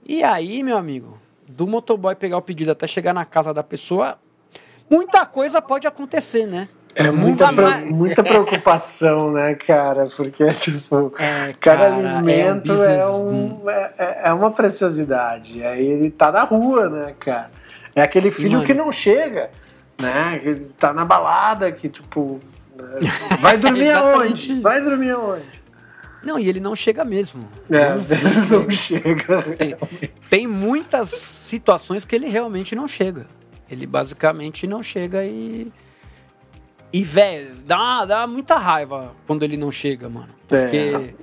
E 0.06 0.24
aí, 0.24 0.62
meu 0.62 0.78
amigo, 0.78 1.18
do 1.48 1.66
motoboy 1.66 2.14
pegar 2.14 2.38
o 2.38 2.42
pedido 2.44 2.72
até 2.72 2.86
chegar 2.86 3.16
na 3.16 3.26
casa 3.26 3.52
da 3.52 3.64
pessoa, 3.64 4.20
muita 4.88 5.26
coisa 5.26 5.60
pode 5.60 5.88
acontecer, 5.88 6.46
né? 6.46 6.70
É 6.96 7.10
muita, 7.12 7.52
pre 7.52 7.86
muita 7.86 8.24
preocupação, 8.24 9.32
né, 9.32 9.56
cara? 9.56 10.08
Porque, 10.08 10.46
tipo, 10.54 11.14
é, 11.18 11.54
cada 11.60 11.90
cara, 11.90 12.18
alimento 12.18 12.72
é, 12.72 13.08
um 13.08 13.10
é, 13.10 13.10
um, 13.10 13.70
é, 13.70 14.22
é, 14.26 14.34
uma 14.34 14.52
preciosidade. 14.52 15.64
Aí 15.64 15.86
ele 15.86 16.12
tá 16.12 16.32
na 16.32 16.44
rua, 16.44 16.90
né, 16.90 17.16
cara? 17.20 17.50
É 17.96 18.02
aquele 18.02 18.32
filho 18.32 18.54
Mano. 18.54 18.66
que 18.66 18.74
não 18.74 18.92
chega, 18.92 19.50
né? 20.00 20.40
Que 20.40 20.56
tá 20.78 20.94
na 20.94 21.06
balada, 21.06 21.72
que, 21.72 21.90
tipo, 21.90 22.40
vai 23.40 23.58
dormir 23.58 23.92
aonde? 23.92 24.60
Vai 24.62 24.82
dormir 24.82 25.12
aonde? 25.12 25.64
Não, 26.24 26.40
e 26.40 26.48
ele 26.48 26.60
não 26.60 26.76
chega 26.76 27.04
mesmo. 27.04 27.50
É, 27.70 27.84
às 27.84 28.06
vezes 28.06 28.50
não 28.50 28.70
chega. 28.70 29.42
Tem, 29.58 29.76
tem 30.30 30.48
muitas 30.48 31.10
situações 31.10 32.06
que 32.06 32.16
ele 32.16 32.30
realmente 32.30 32.76
não 32.76 32.88
chega. 32.88 33.26
Ele 33.70 33.86
basicamente 33.86 34.66
não 34.66 34.82
chega 34.82 35.26
e 35.26 35.72
e, 36.94 37.02
velho, 37.02 37.56
dá, 37.66 38.06
dá 38.06 38.28
muita 38.28 38.56
raiva 38.56 39.16
quando 39.26 39.42
ele 39.42 39.58
não 39.58 39.72
chega, 39.72 40.08
mano. 40.08 40.30
Porque... 40.48 40.78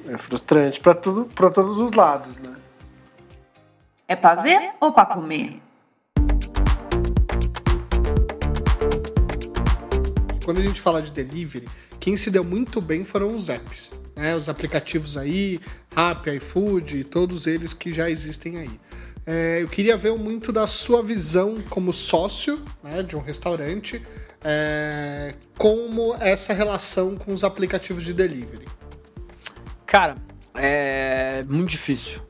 É, 0.04 0.14
é 0.14 0.18
frustrante 0.18 0.80
pra, 0.80 0.94
tudo, 0.94 1.26
pra 1.26 1.48
todos 1.48 1.78
os 1.78 1.92
lados, 1.92 2.36
né? 2.38 2.56
É 4.08 4.16
pra 4.16 4.34
ver 4.34 4.72
ou 4.80 4.90
pra 4.90 5.06
comer? 5.06 5.62
Quando 10.44 10.58
a 10.58 10.62
gente 10.62 10.80
fala 10.80 11.00
de 11.00 11.12
delivery, 11.12 11.68
quem 12.00 12.16
se 12.16 12.32
deu 12.32 12.42
muito 12.42 12.80
bem 12.80 13.04
foram 13.04 13.32
os 13.36 13.48
apps. 13.48 13.92
Né? 14.16 14.34
Os 14.34 14.48
aplicativos 14.48 15.16
aí, 15.16 15.60
Rappi, 15.94 16.30
iFood, 16.30 17.04
todos 17.04 17.46
eles 17.46 17.72
que 17.72 17.92
já 17.92 18.10
existem 18.10 18.58
aí. 18.58 18.80
É, 19.24 19.62
eu 19.62 19.68
queria 19.68 19.96
ver 19.96 20.12
muito 20.18 20.50
da 20.50 20.66
sua 20.66 21.00
visão 21.00 21.58
como 21.70 21.92
sócio 21.92 22.60
né, 22.82 23.04
de 23.04 23.14
um 23.14 23.20
restaurante 23.20 24.02
é, 24.44 25.34
como 25.58 26.14
essa 26.16 26.52
relação 26.52 27.16
com 27.16 27.32
os 27.32 27.44
aplicativos 27.44 28.04
de 28.04 28.12
delivery? 28.12 28.66
Cara, 29.86 30.14
é 30.54 31.44
muito 31.48 31.70
difícil, 31.70 32.20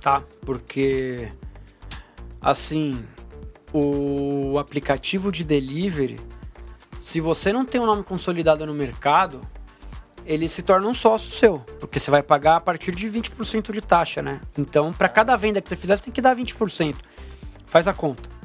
tá? 0.00 0.22
Porque, 0.42 1.30
assim, 2.40 3.04
o 3.72 4.58
aplicativo 4.58 5.32
de 5.32 5.42
delivery, 5.42 6.18
se 6.98 7.20
você 7.20 7.52
não 7.52 7.64
tem 7.64 7.80
um 7.80 7.86
nome 7.86 8.02
consolidado 8.02 8.64
no 8.66 8.74
mercado, 8.74 9.40
ele 10.24 10.48
se 10.48 10.62
torna 10.62 10.86
um 10.88 10.94
sócio 10.94 11.30
seu, 11.32 11.60
porque 11.80 12.00
você 12.00 12.10
vai 12.10 12.22
pagar 12.22 12.56
a 12.56 12.60
partir 12.60 12.94
de 12.94 13.08
20% 13.08 13.72
de 13.72 13.80
taxa, 13.80 14.20
né? 14.20 14.40
Então, 14.58 14.92
para 14.92 15.08
cada 15.08 15.36
venda 15.36 15.60
que 15.60 15.68
você 15.68 15.76
fizer, 15.76 15.96
você 15.96 16.04
tem 16.04 16.12
que 16.12 16.20
dar 16.20 16.36
20%. 16.36 16.96
Faz 17.66 17.86
a 17.86 17.94
conta. 17.94 18.35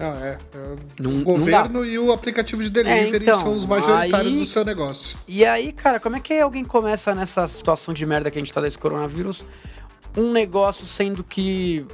Ah, 0.00 0.18
é. 0.22 0.38
é 0.54 0.76
não, 0.98 1.20
o 1.20 1.24
governo 1.24 1.84
e 1.84 1.98
o 1.98 2.12
aplicativo 2.12 2.62
de 2.62 2.70
delivery 2.70 3.16
é, 3.16 3.30
então, 3.30 3.40
são 3.40 3.56
os 3.56 3.66
majoritários 3.66 4.32
aí, 4.32 4.38
do 4.38 4.46
seu 4.46 4.64
negócio. 4.64 5.18
E 5.26 5.44
aí, 5.44 5.72
cara, 5.72 5.98
como 5.98 6.16
é 6.16 6.20
que 6.20 6.38
alguém 6.38 6.64
começa 6.64 7.14
nessa 7.14 7.46
situação 7.48 7.92
de 7.92 8.06
merda 8.06 8.30
que 8.30 8.38
a 8.38 8.40
gente 8.40 8.52
tá 8.52 8.60
desse 8.60 8.78
coronavírus? 8.78 9.44
Um 10.16 10.32
negócio 10.32 10.86
sendo 10.86 11.24
que. 11.24 11.84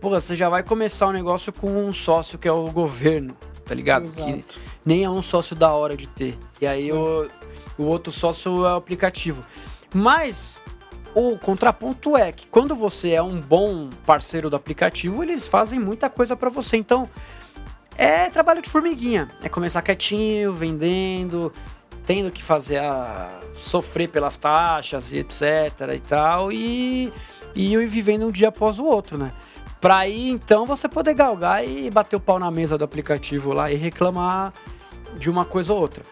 Pô, 0.00 0.10
você 0.10 0.34
já 0.34 0.48
vai 0.48 0.62
começar 0.62 1.08
um 1.08 1.12
negócio 1.12 1.52
com 1.52 1.86
um 1.86 1.92
sócio 1.92 2.38
que 2.38 2.48
é 2.48 2.52
o 2.52 2.70
governo, 2.70 3.36
tá 3.64 3.74
ligado? 3.74 4.04
Exato. 4.04 4.26
Que 4.26 4.44
nem 4.84 5.04
é 5.04 5.10
um 5.10 5.20
sócio 5.20 5.54
da 5.54 5.72
hora 5.72 5.96
de 5.96 6.06
ter. 6.06 6.38
E 6.60 6.66
aí 6.66 6.88
é. 6.88 6.94
o, 6.94 7.28
o 7.76 7.82
outro 7.84 8.12
sócio 8.12 8.64
é 8.64 8.72
o 8.72 8.76
aplicativo. 8.76 9.44
Mas 9.92 10.60
o 11.14 11.36
contraponto 11.38 12.16
é 12.16 12.30
que 12.30 12.46
quando 12.46 12.74
você 12.74 13.10
é 13.10 13.22
um 13.22 13.40
bom 13.40 13.90
parceiro 14.06 14.48
do 14.48 14.56
aplicativo, 14.56 15.22
eles 15.22 15.48
fazem 15.48 15.80
muita 15.80 16.08
coisa 16.08 16.36
para 16.36 16.48
você. 16.48 16.76
Então, 16.76 17.08
é 17.96 18.28
trabalho 18.30 18.62
de 18.62 18.68
formiguinha. 18.68 19.28
É 19.42 19.48
começar 19.48 19.82
quietinho, 19.82 20.52
vendendo, 20.52 21.52
tendo 22.06 22.30
que 22.30 22.42
fazer 22.42 22.78
a. 22.78 23.40
sofrer 23.54 24.08
pelas 24.08 24.36
taxas 24.36 25.12
e 25.12 25.18
etc 25.18 25.44
e 25.94 26.00
tal. 26.00 26.50
E, 26.52 27.12
e 27.54 27.74
ir 27.74 27.86
vivendo 27.86 28.26
um 28.26 28.30
dia 28.30 28.48
após 28.48 28.78
o 28.78 28.84
outro, 28.84 29.18
né? 29.18 29.32
Pra 29.80 29.98
aí 29.98 30.28
então 30.28 30.66
você 30.66 30.88
poder 30.88 31.14
galgar 31.14 31.66
e 31.66 31.90
bater 31.90 32.16
o 32.16 32.20
pau 32.20 32.38
na 32.38 32.50
mesa 32.50 32.76
do 32.76 32.84
aplicativo 32.84 33.52
lá 33.52 33.72
e 33.72 33.76
reclamar 33.76 34.52
de 35.16 35.30
uma 35.30 35.44
coisa 35.44 35.72
ou 35.72 35.80
outra. 35.80 36.04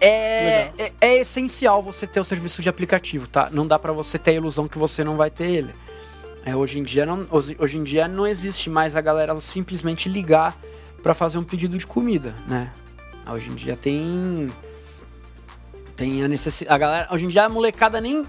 É, 0.00 0.72
é, 0.78 0.92
é, 1.00 1.16
essencial 1.18 1.80
você 1.80 2.08
ter 2.08 2.18
o 2.18 2.24
serviço 2.24 2.60
de 2.60 2.68
aplicativo, 2.68 3.28
tá? 3.28 3.48
Não 3.52 3.66
dá 3.66 3.78
para 3.78 3.92
você 3.92 4.18
ter 4.18 4.32
a 4.32 4.34
ilusão 4.34 4.66
que 4.66 4.76
você 4.76 5.04
não 5.04 5.16
vai 5.16 5.30
ter 5.30 5.44
ele. 5.44 5.74
É, 6.44 6.56
hoje, 6.56 6.80
em 6.80 6.82
dia 6.82 7.06
não, 7.06 7.26
hoje, 7.30 7.56
hoje 7.58 7.78
em 7.78 7.82
dia 7.82 8.08
não 8.08 8.26
existe 8.26 8.68
mais 8.68 8.96
a 8.96 9.00
galera 9.00 9.38
simplesmente 9.40 10.08
ligar 10.08 10.56
para 11.02 11.14
fazer 11.14 11.38
um 11.38 11.44
pedido 11.44 11.78
de 11.78 11.86
comida, 11.86 12.34
né? 12.48 12.70
Hoje 13.30 13.50
em 13.50 13.54
dia 13.54 13.76
tem 13.76 14.48
tem 15.94 16.24
a 16.24 16.28
necessidade, 16.28 16.74
a 16.74 16.78
galera, 16.78 17.08
hoje 17.12 17.26
em 17.26 17.28
dia 17.28 17.44
a 17.44 17.48
molecada 17.48 18.00
nem 18.00 18.24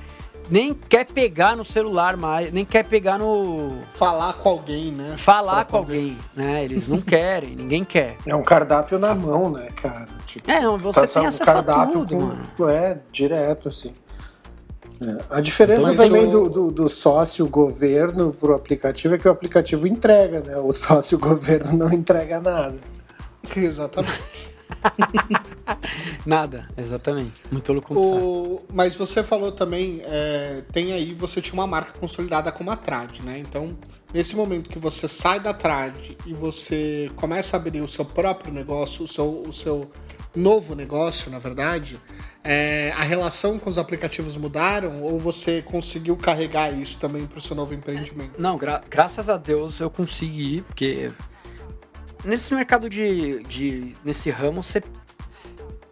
nem 0.50 0.74
quer 0.74 1.06
pegar 1.06 1.56
no 1.56 1.64
celular 1.64 2.18
mais, 2.18 2.52
nem 2.52 2.66
quer 2.66 2.84
pegar 2.84 3.18
no 3.18 3.82
falar 3.92 4.34
com 4.34 4.50
alguém, 4.50 4.92
né? 4.92 5.16
Falar 5.18 5.66
com 5.66 5.80
poder... 5.80 5.96
alguém, 5.96 6.18
né? 6.36 6.64
Eles 6.64 6.88
não 6.88 7.02
querem, 7.02 7.56
ninguém 7.56 7.84
quer. 7.84 8.18
É 8.26 8.36
um 8.36 8.44
cardápio 8.44 9.00
na 9.00 9.16
mão, 9.16 9.50
né, 9.50 9.70
cara? 9.82 10.08
Tipo, 10.26 10.52
é, 10.52 10.62
você 10.78 11.02
tá 11.02 11.08
tem 11.08 11.26
acesso 11.26 11.44
um 11.44 11.46
cardápio 11.46 11.84
a 11.84 12.06
tudo, 12.06 12.16
com... 12.16 12.26
mano. 12.26 12.70
É, 12.70 13.00
direto 13.12 13.70
assim. 13.70 13.94
É. 15.10 15.18
A 15.30 15.42
diferença 15.42 15.92
então, 15.92 16.06
também 16.06 16.30
do, 16.30 16.50
do, 16.50 16.72
do, 16.72 16.90
sócio 16.90 17.48
governo 17.48 18.32
pro 18.32 18.56
aplicativo 18.56 19.16
é 19.16 19.18
que 19.18 19.28
o 19.28 19.32
aplicativo 19.32 19.88
entrega, 19.88 20.42
né? 20.42 20.58
O 20.58 20.72
sócio 20.72 21.18
governo 21.18 21.78
não 21.78 21.92
entrega 21.92 22.40
nada. 22.40 22.76
Exatamente. 23.56 24.54
nada, 26.26 26.68
exatamente. 26.78 27.34
Muito 27.52 27.66
pelo 27.66 27.82
contrário. 27.82 28.26
O... 28.26 28.66
Mas 28.74 28.96
você 28.96 29.22
falou 29.22 29.52
também, 29.52 30.02
é, 30.04 30.64
tem 30.72 30.94
aí, 30.94 31.14
você 31.14 31.42
tinha 31.42 31.54
uma 31.54 31.68
marca 31.68 31.98
consolidada 32.00 32.52
como 32.52 32.72
a 32.72 32.76
Trad, 32.76 33.20
né? 33.20 33.40
Então, 33.40 33.78
nesse 34.14 34.36
momento 34.36 34.70
que 34.70 34.80
você 34.80 35.08
sai 35.08 35.40
da 35.40 35.54
Trad 35.54 35.96
e 36.26 36.34
você 36.34 37.10
começa 37.16 37.56
a 37.56 37.60
abrir 37.60 37.82
o 37.82 37.88
seu 37.88 38.06
próprio 38.06 38.54
negócio, 38.54 39.06
o 39.06 39.08
seu, 39.08 39.44
o 39.48 39.54
seu 39.54 39.90
novo 40.36 40.76
negócio, 40.76 41.32
na 41.32 41.40
verdade, 41.40 42.00
é, 42.44 42.92
a 42.96 43.04
relação 43.04 43.60
com 43.60 43.70
os 43.70 43.78
aplicativos 43.78 44.36
mudaram 44.36 45.02
ou 45.02 45.20
você 45.20 45.62
conseguiu 45.62 46.18
carregar 46.18 46.72
isso 46.72 46.98
também 47.00 47.26
para 47.26 47.40
o 47.40 47.42
seu 47.42 47.56
novo 47.56 47.74
empreendimento? 47.74 48.40
Não, 48.40 48.58
gra 48.58 48.84
graças 48.90 49.30
a 49.30 49.38
Deus 49.38 49.80
eu 49.80 49.90
consegui, 49.90 50.62
porque 50.62 51.12
nesse 52.26 52.54
mercado 52.54 52.90
de, 52.90 53.44
de 53.44 53.96
nesse 54.04 54.30
ramo 54.30 54.64
você 54.64 54.82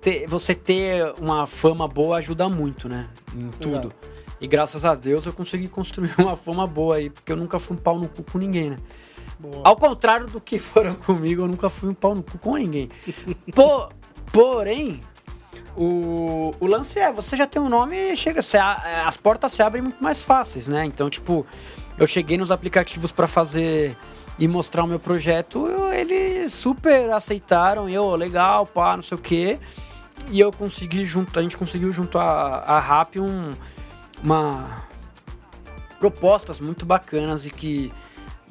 ter, 0.02 0.28
você 0.28 0.56
ter 0.56 1.14
uma 1.20 1.46
fama 1.46 1.88
boa 1.88 2.18
ajuda 2.18 2.50
muito, 2.50 2.90
né? 2.90 3.08
Em 3.36 3.50
tudo. 3.52 3.76
Legal. 3.76 3.92
E 4.42 4.48
graças 4.48 4.84
a 4.84 4.96
Deus 4.96 5.26
eu 5.28 5.34
consegui 5.34 5.68
construir 5.68 6.14
uma 6.18 6.36
fama 6.36 6.66
boa 6.66 6.96
aí, 6.96 7.10
porque 7.10 7.32
eu 7.32 7.38
nunca 7.38 7.60
fui 7.60 7.78
um 7.78 7.80
pau 7.80 8.00
no 8.00 8.10
cu 8.10 8.24
com 8.24 8.40
ninguém, 8.40 8.72
né? 8.72 8.78
Boa. 9.40 9.62
Ao 9.64 9.76
contrário 9.76 10.28
do 10.28 10.42
que 10.42 10.58
foram 10.58 10.96
comigo, 11.06 11.44
eu 11.44 11.48
nunca 11.48 11.70
fui 11.70 11.90
um 11.90 11.94
pau 11.94 12.16
no 12.16 12.24
cu 12.24 12.38
com 12.40 12.56
ninguém. 12.56 12.90
Por, 13.54 13.92
Porém, 14.32 15.02
o, 15.76 16.54
o 16.60 16.66
lance 16.66 17.00
é, 17.00 17.12
você 17.12 17.36
já 17.36 17.46
tem 17.46 17.62
um 17.62 17.70
nome, 17.70 18.16
chega, 18.16 18.42
você, 18.42 18.58
as 18.58 19.18
portas 19.18 19.52
se 19.52 19.62
abrem 19.62 19.84
muito 19.84 20.02
mais 20.02 20.22
fáceis, 20.22 20.68
né? 20.68 20.86
Então, 20.86 21.10
tipo, 21.10 21.46
eu 21.98 22.08
cheguei 22.08 22.38
nos 22.38 22.52
aplicativos 22.52 23.12
para 23.12 23.28
fazer 23.28 23.96
e 24.40 24.48
mostrar 24.48 24.84
o 24.84 24.88
meu 24.88 25.00
projeto, 25.00 25.68
eu, 25.68 25.94
eles 25.94 26.54
super 26.54 27.12
aceitaram, 27.12 27.88
eu, 27.90 28.16
legal, 28.16 28.66
pá, 28.66 28.96
não 28.96 29.04
sei 29.04 29.18
o 29.18 29.22
quê. 29.22 29.60
E 30.30 30.40
eu 30.40 30.52
consegui 30.52 31.06
junto, 31.06 31.38
a 31.38 31.42
gente 31.42 31.58
conseguiu 31.58 31.92
junto 31.92 32.18
a, 32.18 32.24
a 32.60 32.80
RAP 32.80 33.18
um, 33.18 33.52
uma 34.24 34.84
propostas 36.00 36.60
muito 36.60 36.86
bacanas 36.86 37.46
e 37.46 37.52
que 37.52 37.94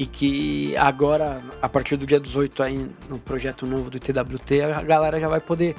e 0.00 0.06
que 0.06 0.74
agora, 0.78 1.42
a 1.60 1.68
partir 1.68 1.94
do 1.98 2.06
dia 2.06 2.18
18 2.18 2.62
aí 2.62 2.90
no 3.06 3.18
projeto 3.18 3.66
novo 3.66 3.90
do 3.90 3.98
ITWT, 3.98 4.62
a 4.62 4.80
galera 4.80 5.20
já 5.20 5.28
vai 5.28 5.42
poder 5.42 5.76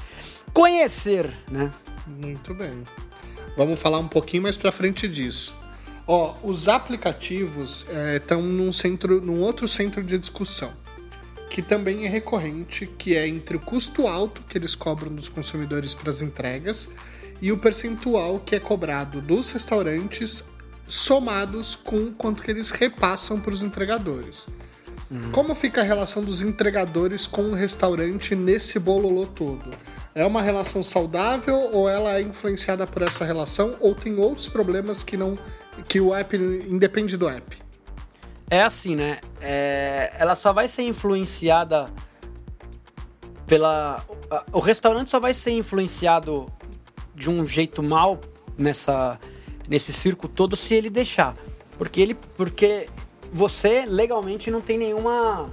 conhecer, 0.54 1.28
né? 1.50 1.72
Muito 2.06 2.54
bem. 2.54 2.84
Vamos 3.58 3.80
falar 3.80 3.98
um 3.98 4.08
pouquinho 4.08 4.44
mais 4.44 4.58
para 4.58 4.72
frente 4.72 5.08
disso. 5.08 5.56
Ó, 6.06 6.36
os 6.44 6.68
aplicativos 6.68 7.88
estão 8.16 8.42
é, 8.42 8.44
num 8.44 8.72
centro, 8.72 9.20
num 9.20 9.42
outro 9.42 9.68
centro 9.68 10.04
de 10.04 10.20
discussão, 10.20 10.72
que 11.50 11.64
também 11.64 12.06
é 12.06 12.08
recorrente, 12.08 12.86
que 12.86 13.18
é 13.18 13.28
entre 13.28 13.58
o 13.58 13.60
custo 13.60 14.06
alto 14.06 14.44
que 14.48 14.56
eles 14.56 14.76
cobram 14.76 15.16
dos 15.16 15.30
consumidores 15.30 15.96
para 15.96 16.12
as 16.12 16.22
entregas 16.22 16.88
e 17.42 17.52
o 17.52 17.58
percentual 17.58 18.40
que 18.40 18.56
é 18.56 18.60
cobrado 18.60 19.20
dos 19.20 19.50
restaurantes 19.50 20.44
somados 20.94 21.76
com 21.76 22.12
quanto 22.12 22.44
que 22.44 22.52
eles 22.52 22.72
repassam 22.72 23.40
para 23.40 23.54
os 23.54 23.62
entregadores. 23.62 24.48
Uhum. 25.10 25.32
Como 25.32 25.56
fica 25.56 25.82
a 25.82 25.84
relação 25.84 26.24
dos 26.24 26.42
entregadores 26.42 27.28
com 27.28 27.44
o 27.44 27.54
restaurante 27.54 28.36
nesse 28.36 28.80
bololô 28.80 29.26
todo? 29.26 29.70
É 30.14 30.26
uma 30.26 30.42
relação 30.42 30.84
saudável 30.84 31.70
ou 31.72 31.88
ela 31.88 32.18
é 32.18 32.22
influenciada 32.22 32.86
por 32.86 33.02
essa 33.02 33.24
relação 33.24 33.76
ou 33.80 33.96
tem 33.96 34.18
outros 34.18 34.48
problemas 34.48 35.04
que 35.04 35.16
não 35.16 35.38
que 35.88 36.02
o 36.02 36.14
app 36.14 36.36
independe 36.36 37.16
do 37.16 37.30
app? 37.30 37.62
é 38.52 38.62
assim, 38.62 38.98
né? 38.98 39.22
É, 39.40 40.14
ela 40.20 40.36
só 40.36 40.52
vai 40.52 40.68
ser 40.68 40.82
influenciada 40.82 41.86
pela. 43.48 44.06
O 44.52 44.60
restaurante 44.60 45.10
só 45.10 45.22
vai 45.22 45.34
ser 45.34 45.52
influenciado 45.52 46.46
de 47.16 47.30
um 47.30 47.46
jeito 47.46 47.82
mal 47.82 48.20
nessa, 48.58 49.18
nesse 49.72 49.94
circo 49.94 50.28
todo 50.28 50.58
se 50.58 50.76
ele 50.76 50.90
deixar. 50.90 51.34
Porque 51.78 52.02
ele. 52.02 52.14
Porque 52.36 52.88
você 53.32 53.86
legalmente 53.86 54.52
não 54.52 54.60
tem 54.60 54.78
nenhuma. 54.78 55.50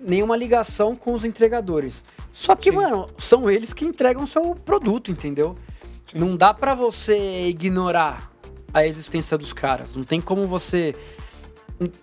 Nenhuma 0.00 0.36
ligação 0.36 0.94
com 0.94 1.14
os 1.14 1.24
entregadores. 1.24 2.04
Só 2.32 2.54
que, 2.54 2.70
Sim. 2.70 2.76
mano, 2.76 3.06
são 3.18 3.50
eles 3.50 3.72
que 3.72 3.84
entregam 3.84 4.26
seu 4.26 4.54
produto, 4.54 5.10
entendeu? 5.10 5.56
Sim. 6.04 6.18
Não 6.18 6.36
dá 6.36 6.54
para 6.54 6.74
você 6.74 7.48
ignorar 7.48 8.30
a 8.72 8.86
existência 8.86 9.36
dos 9.36 9.52
caras. 9.52 9.96
Não 9.96 10.04
tem 10.04 10.20
como 10.20 10.46
você 10.46 10.94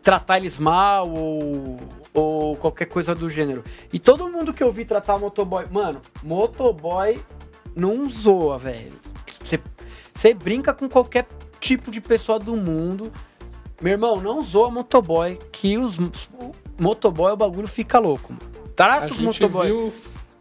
tratar 0.03 0.37
eles 0.37 0.59
mal 0.59 1.09
ou, 1.09 1.79
ou 2.13 2.55
qualquer 2.57 2.85
coisa 2.85 3.15
do 3.15 3.29
gênero. 3.29 3.63
E 3.91 3.97
todo 3.97 4.29
mundo 4.29 4.53
que 4.53 4.63
eu 4.63 4.71
vi 4.71 4.85
tratar 4.85 5.17
motoboy. 5.17 5.65
Mano, 5.71 6.01
motoboy 6.21 7.19
não 7.75 8.07
zoa, 8.09 8.57
velho. 8.57 9.08
Você 10.19 10.33
brinca 10.33 10.73
com 10.73 10.89
qualquer 10.89 11.25
tipo 11.61 11.89
de 11.89 12.01
pessoa 12.01 12.37
do 12.37 12.53
mundo. 12.57 13.09
Meu 13.81 13.93
irmão, 13.93 14.19
não 14.19 14.43
zoa 14.43 14.69
motoboy, 14.69 15.39
que 15.49 15.77
os 15.77 15.97
motoboy 16.77 17.31
o 17.31 17.37
bagulho 17.37 17.69
fica 17.69 17.97
louco, 17.99 18.33
mano. 18.33 18.69
Trata 18.75 19.13
os 19.13 19.19
motoboy. 19.21 19.67
Viu, 19.67 19.93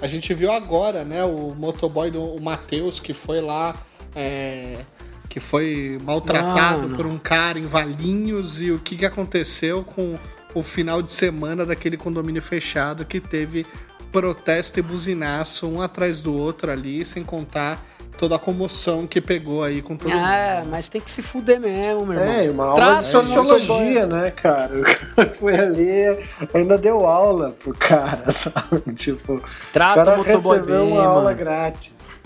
a 0.02 0.08
gente 0.08 0.34
viu 0.34 0.50
agora, 0.50 1.04
né, 1.04 1.22
o 1.22 1.54
motoboy 1.54 2.10
do 2.10 2.40
Matheus 2.40 2.98
que 2.98 3.14
foi 3.14 3.40
lá. 3.40 3.76
É 4.16 4.84
que 5.28 5.38
foi 5.38 5.98
maltratado 6.02 6.96
por 6.96 7.04
um 7.04 7.18
cara 7.18 7.58
em 7.58 7.66
Valinhos 7.66 8.62
e 8.62 8.70
o 8.70 8.78
que, 8.78 8.96
que 8.96 9.04
aconteceu 9.04 9.84
com 9.84 10.18
o 10.54 10.62
final 10.62 11.02
de 11.02 11.12
semana 11.12 11.66
daquele 11.66 11.98
condomínio 11.98 12.40
fechado 12.40 13.04
que 13.04 13.20
teve 13.20 13.66
protesto 14.10 14.80
e 14.80 14.82
buzinaço 14.82 15.68
um 15.68 15.82
atrás 15.82 16.22
do 16.22 16.34
outro 16.34 16.72
ali, 16.72 17.04
sem 17.04 17.22
contar 17.22 17.78
toda 18.18 18.34
a 18.34 18.38
comoção 18.38 19.06
que 19.06 19.20
pegou 19.20 19.62
aí 19.62 19.80
com 19.80 19.96
todo 19.96 20.10
é, 20.10 20.14
mundo. 20.14 20.26
É, 20.26 20.64
mas 20.68 20.88
tem 20.88 21.00
que 21.00 21.10
se 21.10 21.22
fuder 21.22 21.60
mesmo, 21.60 22.04
meu 22.04 22.20
irmão. 22.20 22.34
É, 22.34 22.50
uma 22.50 22.66
aula 22.66 22.96
de 22.96 23.06
sociologia, 23.06 24.06
né, 24.06 24.30
cara? 24.32 24.74
Foi 25.38 25.54
ali, 25.54 26.18
ainda 26.52 26.76
deu 26.76 27.06
aula 27.06 27.52
pro 27.52 27.72
cara, 27.72 28.30
sabe? 28.32 28.92
Tipo, 28.94 29.40
Trata 29.72 30.02
o 30.02 30.04
cara 30.04 30.22
recebeu 30.22 30.84
bem, 30.84 30.92
uma 30.92 31.06
aula 31.06 31.32
grátis. 31.32 32.18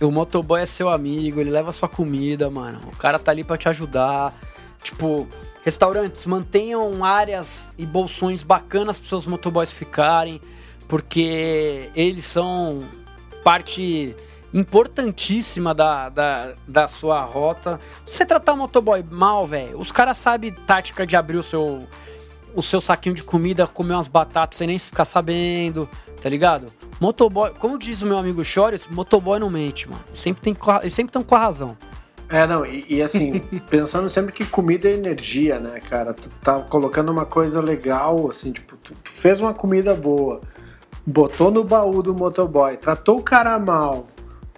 O 0.00 0.10
motoboy 0.10 0.62
é 0.62 0.66
seu 0.66 0.88
amigo, 0.88 1.40
ele 1.40 1.50
leva 1.50 1.70
sua 1.70 1.88
comida, 1.88 2.50
mano. 2.50 2.80
O 2.92 2.96
cara 2.96 3.18
tá 3.18 3.30
ali 3.30 3.44
para 3.44 3.58
te 3.58 3.68
ajudar. 3.68 4.34
Tipo, 4.82 5.28
restaurantes, 5.64 6.24
mantenham 6.26 7.04
áreas 7.04 7.68
e 7.76 7.84
bolsões 7.84 8.42
bacanas 8.42 8.98
para 8.98 9.08
seus 9.08 9.26
motoboys 9.26 9.72
ficarem, 9.72 10.40
porque 10.88 11.90
eles 11.94 12.24
são 12.24 12.84
parte 13.42 14.14
importantíssima 14.56 15.74
da, 15.74 16.08
da, 16.08 16.54
da 16.66 16.88
sua 16.88 17.20
rota. 17.20 17.78
Se 18.06 18.16
você 18.16 18.26
tratar 18.26 18.54
o 18.54 18.56
motoboy 18.56 19.04
mal, 19.10 19.46
velho, 19.46 19.78
os 19.78 19.92
caras 19.92 20.16
sabem 20.16 20.50
tática 20.50 21.06
de 21.06 21.14
abrir 21.14 21.36
o 21.36 21.42
seu, 21.42 21.86
o 22.54 22.62
seu 22.62 22.80
saquinho 22.80 23.14
de 23.14 23.22
comida, 23.22 23.66
comer 23.66 23.92
umas 23.92 24.08
batatas 24.08 24.56
sem 24.56 24.66
nem 24.66 24.78
ficar 24.78 25.04
sabendo, 25.04 25.86
tá 26.22 26.28
ligado? 26.30 26.72
Motoboy, 26.98 27.52
como 27.58 27.78
diz 27.78 28.00
o 28.00 28.06
meu 28.06 28.16
amigo 28.16 28.42
Chores, 28.42 28.88
motoboy 28.88 29.38
não 29.38 29.50
mente, 29.50 29.88
mano. 29.90 30.02
Sempre 30.14 30.42
tem, 30.42 30.56
eles 30.80 30.94
sempre 30.94 31.10
estão 31.10 31.22
com 31.22 31.34
a 31.34 31.38
razão. 31.38 31.76
É, 32.26 32.46
não, 32.46 32.64
e, 32.64 32.84
e 32.88 33.02
assim, 33.02 33.38
pensando 33.68 34.08
sempre 34.08 34.32
que 34.32 34.46
comida 34.46 34.88
é 34.88 34.94
energia, 34.94 35.60
né, 35.60 35.80
cara? 35.80 36.14
Tu 36.14 36.30
tá 36.42 36.60
colocando 36.60 37.12
uma 37.12 37.26
coisa 37.26 37.60
legal, 37.60 38.26
assim, 38.30 38.52
tipo, 38.52 38.74
tu, 38.78 38.94
tu 38.94 39.10
fez 39.10 39.38
uma 39.38 39.52
comida 39.52 39.94
boa, 39.94 40.40
botou 41.06 41.50
no 41.50 41.62
baú 41.62 42.02
do 42.02 42.14
motoboy, 42.14 42.78
tratou 42.78 43.18
o 43.18 43.22
cara 43.22 43.58
mal. 43.58 44.06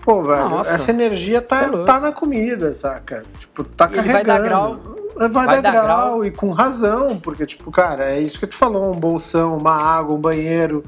Pô, 0.08 0.22
velho, 0.22 0.48
Nossa, 0.48 0.70
essa 0.70 0.90
energia 0.90 1.42
tá, 1.42 1.64
é 1.64 1.84
tá 1.84 2.00
na 2.00 2.12
comida, 2.12 2.72
saca? 2.72 3.20
Tipo, 3.38 3.62
tá 3.62 3.84
e 3.84 3.96
carregando. 3.96 4.12
Vai 4.12 4.24
dar 4.24 4.40
grau. 4.40 4.80
Vai, 5.14 5.28
vai 5.28 5.46
dar, 5.46 5.60
dar 5.60 5.72
grau, 5.72 5.84
grau 5.84 6.24
e 6.24 6.30
com 6.30 6.48
razão, 6.48 7.18
porque, 7.18 7.44
tipo, 7.44 7.70
cara, 7.70 8.10
é 8.10 8.18
isso 8.18 8.40
que 8.40 8.46
tu 8.46 8.54
falou: 8.54 8.90
um 8.90 8.98
bolsão, 8.98 9.58
uma 9.58 9.72
água, 9.72 10.16
um 10.16 10.20
banheiro 10.20 10.82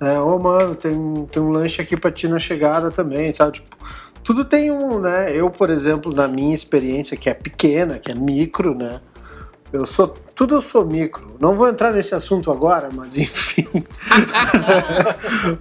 é, 0.00 0.18
ô, 0.18 0.36
oh, 0.36 0.38
mano, 0.38 0.74
tem, 0.74 1.26
tem 1.30 1.42
um 1.42 1.50
lanche 1.50 1.80
aqui 1.80 1.94
pra 1.94 2.10
ti 2.10 2.26
na 2.26 2.38
chegada 2.38 2.90
também, 2.90 3.32
sabe? 3.32 3.52
Tipo, 3.52 3.76
tudo 4.22 4.44
tem 4.44 4.70
um, 4.70 4.98
né? 4.98 5.30
Eu, 5.34 5.50
por 5.50 5.70
exemplo, 5.70 6.14
na 6.14 6.26
minha 6.26 6.54
experiência, 6.54 7.16
que 7.16 7.28
é 7.28 7.34
pequena, 7.34 7.98
que 7.98 8.10
é 8.10 8.14
micro, 8.14 8.74
né? 8.74 9.00
Eu 9.74 9.84
sou. 9.84 10.06
Tudo 10.36 10.54
eu 10.54 10.62
sou 10.62 10.84
micro. 10.84 11.36
Não 11.40 11.56
vou 11.56 11.68
entrar 11.68 11.92
nesse 11.92 12.14
assunto 12.14 12.52
agora, 12.52 12.90
mas 12.92 13.16
enfim. 13.18 13.66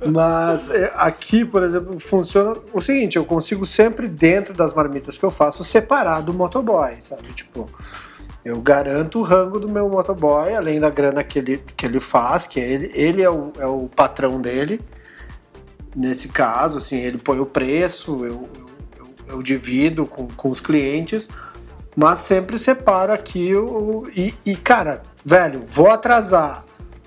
mas 0.06 0.70
é, 0.70 0.92
aqui, 0.94 1.44
por 1.44 1.64
exemplo, 1.64 2.00
funciona 2.00 2.56
o 2.72 2.80
seguinte: 2.80 3.18
eu 3.18 3.26
consigo 3.26 3.66
sempre, 3.66 4.08
dentro 4.08 4.54
das 4.54 4.72
marmitas 4.72 5.18
que 5.18 5.26
eu 5.26 5.32
faço, 5.32 5.64
separar 5.64 6.22
do 6.22 6.32
motoboy, 6.32 6.96
sabe? 7.02 7.34
Tipo, 7.34 7.68
eu 8.46 8.62
garanto 8.62 9.18
o 9.18 9.24
rango 9.24 9.60
do 9.60 9.68
meu 9.68 9.90
motoboy, 9.90 10.54
além 10.54 10.80
da 10.80 10.92
grana 10.92 11.24
que 11.24 11.40
ele, 11.40 11.64
que 11.76 11.84
ele 11.84 12.00
faz, 12.00 12.46
que 12.46 12.60
ele, 12.60 12.92
ele 12.94 13.24
é, 13.24 13.30
o, 13.32 13.52
é 13.58 13.66
o 13.66 13.90
patrão 13.96 14.40
dele. 14.40 14.80
Nesse 15.96 16.28
caso, 16.28 16.78
assim, 16.78 16.98
ele 16.98 17.18
põe 17.18 17.40
o 17.40 17.48
preço, 17.48 18.24
eu, 18.24 18.48
eu, 18.60 19.10
eu 19.28 19.42
divido 19.42 20.06
com, 20.06 20.28
com 20.28 20.50
os 20.50 20.60
clientes, 20.60 21.28
mas 21.96 22.20
sempre 22.20 22.58
separo 22.58 23.14
aqui 23.14 23.56
o. 23.56 24.04
E, 24.16 24.34
e, 24.46 24.56
cara, 24.56 25.02
velho, 25.24 25.62
vou 25.62 25.90
atrasar. 25.90 26.64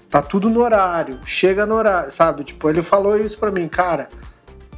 Tá 0.09 0.23
tudo 0.23 0.49
no 0.49 0.63
horário, 0.63 1.19
chega 1.25 1.67
no 1.67 1.75
horário, 1.75 2.11
sabe? 2.11 2.45
Tipo, 2.45 2.71
ele 2.71 2.81
falou 2.81 3.19
isso 3.19 3.37
pra 3.39 3.51
mim, 3.51 3.69
cara 3.69 4.09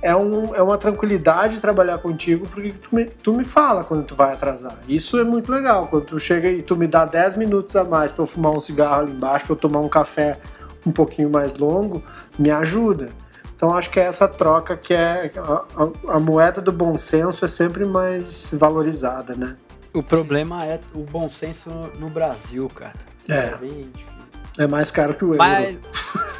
é, 0.01 0.15
um, 0.15 0.55
é 0.55 0.63
uma 0.63 0.79
tranquilidade 0.79 1.61
trabalhar 1.61 1.99
contigo 1.99 2.47
porque 2.47 2.73
tu 2.73 2.95
me, 2.95 3.05
tu 3.05 3.33
me 3.33 3.45
fala 3.45 3.83
quando 3.85 4.05
tu 4.05 4.15
vai 4.15 4.33
atrasar. 4.33 4.79
Isso 4.89 5.19
é 5.19 5.25
muito 5.25 5.51
legal. 5.51 5.89
Quando 5.89 6.05
tu 6.05 6.21
chega 6.21 6.49
e 6.49 6.63
tu 6.63 6.77
me 6.77 6.87
dá 6.87 7.05
10 7.05 7.37
minutos 7.37 7.75
a 7.75 7.85
mais 7.85 8.13
para 8.13 8.23
eu 8.23 8.27
fumar 8.27 8.53
um 8.53 8.61
cigarro 8.61 9.03
ali 9.03 9.13
embaixo, 9.13 9.47
para 9.47 9.55
eu 9.55 9.59
tomar 9.59 9.81
um 9.81 9.89
café 9.89 10.39
um 10.87 10.93
pouquinho 10.93 11.29
mais 11.29 11.57
longo, 11.57 12.03
me 12.39 12.51
ajuda. 12.51 13.11
Então 13.57 13.77
acho 13.77 13.91
que 13.91 13.99
é 13.99 14.05
essa 14.05 14.29
troca 14.29 14.77
que 14.77 14.95
é 14.95 15.33
a, 15.37 15.65
a, 15.77 16.17
a 16.17 16.21
moeda 16.21 16.61
do 16.61 16.71
bom 16.71 16.97
senso 16.97 17.45
é 17.45 17.49
sempre 17.49 17.85
mais 17.85 18.51
valorizada, 18.53 19.35
né? 19.35 19.57
O 19.93 20.03
problema 20.03 20.65
é 20.65 20.81
o 20.95 21.01
bom 21.01 21.29
senso 21.29 21.71
no 21.99 22.11
Brasil, 22.11 22.69
cara. 22.69 22.95
É. 23.29 23.35
é 23.35 23.57
bem 23.57 23.91
difícil. 23.95 24.19
É 24.59 24.67
mais 24.67 24.91
caro 24.91 25.15
que 25.15 25.25
o 25.25 25.29
euro. 25.29 25.39
Mas... 25.39 25.79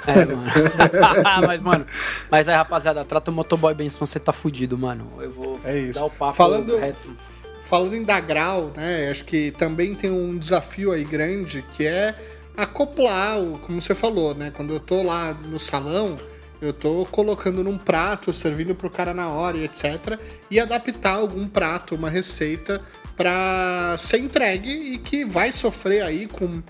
É, 0.07 0.25
mano. 0.25 0.43
mas, 1.47 1.61
mano, 1.61 1.87
mas 2.31 2.49
aí, 2.49 2.57
rapaziada, 2.57 3.05
trata 3.05 3.31
o 3.31 3.35
motoboy 3.35 3.75
bem, 3.75 3.89
senão 3.89 4.07
você 4.07 4.19
tá 4.19 4.33
fudido, 4.33 4.77
mano. 4.77 5.09
Eu 5.21 5.31
vou 5.31 5.61
é 5.65 5.79
isso. 5.79 5.99
dar 5.99 6.07
o 6.07 6.11
papo 6.11 6.33
falando, 6.33 6.77
reto. 6.77 7.15
Falando 7.63 7.95
em 7.95 8.03
dar 8.03 8.21
grau, 8.21 8.73
né? 8.75 9.09
Acho 9.11 9.25
que 9.25 9.53
também 9.53 9.95
tem 9.95 10.11
um 10.11 10.37
desafio 10.37 10.91
aí 10.91 11.05
grande 11.05 11.63
que 11.77 11.87
é 11.87 12.15
acoplar, 12.57 13.37
como 13.65 13.81
você 13.81 13.95
falou, 13.95 14.35
né? 14.35 14.51
Quando 14.51 14.73
eu 14.73 14.81
tô 14.81 15.03
lá 15.03 15.33
no 15.33 15.59
salão, 15.59 16.19
eu 16.61 16.73
tô 16.73 17.07
colocando 17.11 17.63
num 17.63 17.79
prato, 17.79 18.33
servindo 18.33 18.75
pro 18.75 18.91
cara 18.91 19.15
na 19.15 19.29
hora 19.29 19.57
e 19.57 19.65
etc. 19.65 20.19
E 20.51 20.59
adaptar 20.59 21.15
algum 21.15 21.47
prato, 21.47 21.95
uma 21.95 22.11
receita 22.11 22.81
para 23.17 23.97
ser 23.99 24.19
entregue 24.19 24.71
e 24.71 24.99
que 24.99 25.25
vai 25.25 25.53
sofrer 25.53 26.03
aí 26.03 26.27
com 26.27 26.63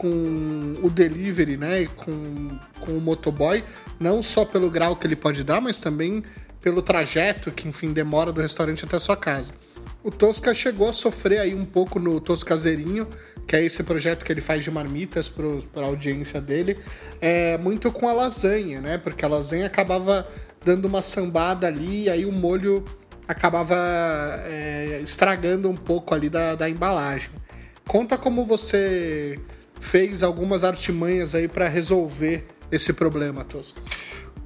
com 0.00 0.76
o 0.82 0.88
delivery, 0.88 1.58
né, 1.58 1.86
com, 1.94 2.58
com 2.80 2.92
o 2.92 3.00
motoboy, 3.02 3.62
não 3.98 4.22
só 4.22 4.46
pelo 4.46 4.70
grau 4.70 4.96
que 4.96 5.06
ele 5.06 5.14
pode 5.14 5.44
dar, 5.44 5.60
mas 5.60 5.78
também 5.78 6.24
pelo 6.58 6.80
trajeto 6.80 7.50
que, 7.50 7.68
enfim, 7.68 7.92
demora 7.92 8.32
do 8.32 8.40
restaurante 8.40 8.82
até 8.82 8.96
a 8.96 9.00
sua 9.00 9.14
casa. 9.14 9.52
O 10.02 10.10
Tosca 10.10 10.54
chegou 10.54 10.88
a 10.88 10.92
sofrer 10.94 11.40
aí 11.40 11.54
um 11.54 11.64
pouco 11.64 11.98
no 11.98 12.20
Toscazeirinho, 12.20 13.06
que 13.46 13.54
é 13.54 13.62
esse 13.62 13.82
projeto 13.82 14.24
que 14.24 14.32
ele 14.32 14.40
faz 14.40 14.64
de 14.64 14.70
marmitas 14.70 15.28
para 15.28 15.82
a 15.82 15.86
audiência 15.86 16.40
dele, 16.40 16.78
é, 17.20 17.58
muito 17.58 17.92
com 17.92 18.08
a 18.08 18.12
lasanha, 18.12 18.80
né? 18.80 18.96
Porque 18.96 19.24
a 19.24 19.28
lasanha 19.28 19.66
acabava 19.66 20.26
dando 20.64 20.86
uma 20.86 21.02
sambada 21.02 21.66
ali, 21.66 22.04
e 22.04 22.10
aí 22.10 22.24
o 22.24 22.32
molho 22.32 22.82
acabava 23.28 23.76
é, 24.46 25.00
estragando 25.02 25.68
um 25.68 25.76
pouco 25.76 26.14
ali 26.14 26.30
da, 26.30 26.54
da 26.54 26.68
embalagem. 26.68 27.30
Conta 27.86 28.16
como 28.16 28.46
você 28.46 29.38
fez 29.78 30.22
algumas 30.22 30.64
artimanhas 30.64 31.34
aí 31.34 31.46
para 31.46 31.68
resolver 31.68 32.46
esse 32.72 32.92
problema, 32.94 33.44
Tosca. 33.44 33.82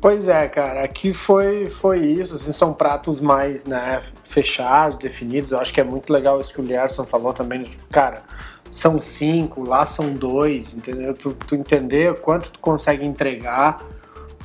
Pois 0.04 0.28
é, 0.28 0.46
cara, 0.48 0.84
aqui 0.84 1.14
foi, 1.14 1.64
foi 1.64 2.04
isso, 2.04 2.34
assim, 2.34 2.52
são 2.52 2.74
pratos 2.74 3.22
mais, 3.22 3.64
né, 3.64 4.02
fechados, 4.22 4.98
definidos, 4.98 5.50
eu 5.50 5.58
acho 5.58 5.72
que 5.72 5.80
é 5.80 5.82
muito 5.82 6.12
legal 6.12 6.38
isso 6.38 6.52
que 6.52 6.60
o 6.60 6.62
Lierson 6.62 7.06
falou 7.06 7.32
também, 7.32 7.62
tipo, 7.62 7.86
cara, 7.86 8.22
são 8.70 9.00
cinco, 9.00 9.66
lá 9.66 9.86
são 9.86 10.12
dois, 10.12 10.74
entendeu? 10.74 11.14
Tu, 11.14 11.32
tu 11.32 11.54
entender 11.54 12.20
quanto 12.20 12.52
tu 12.52 12.58
consegue 12.58 13.02
entregar 13.02 13.82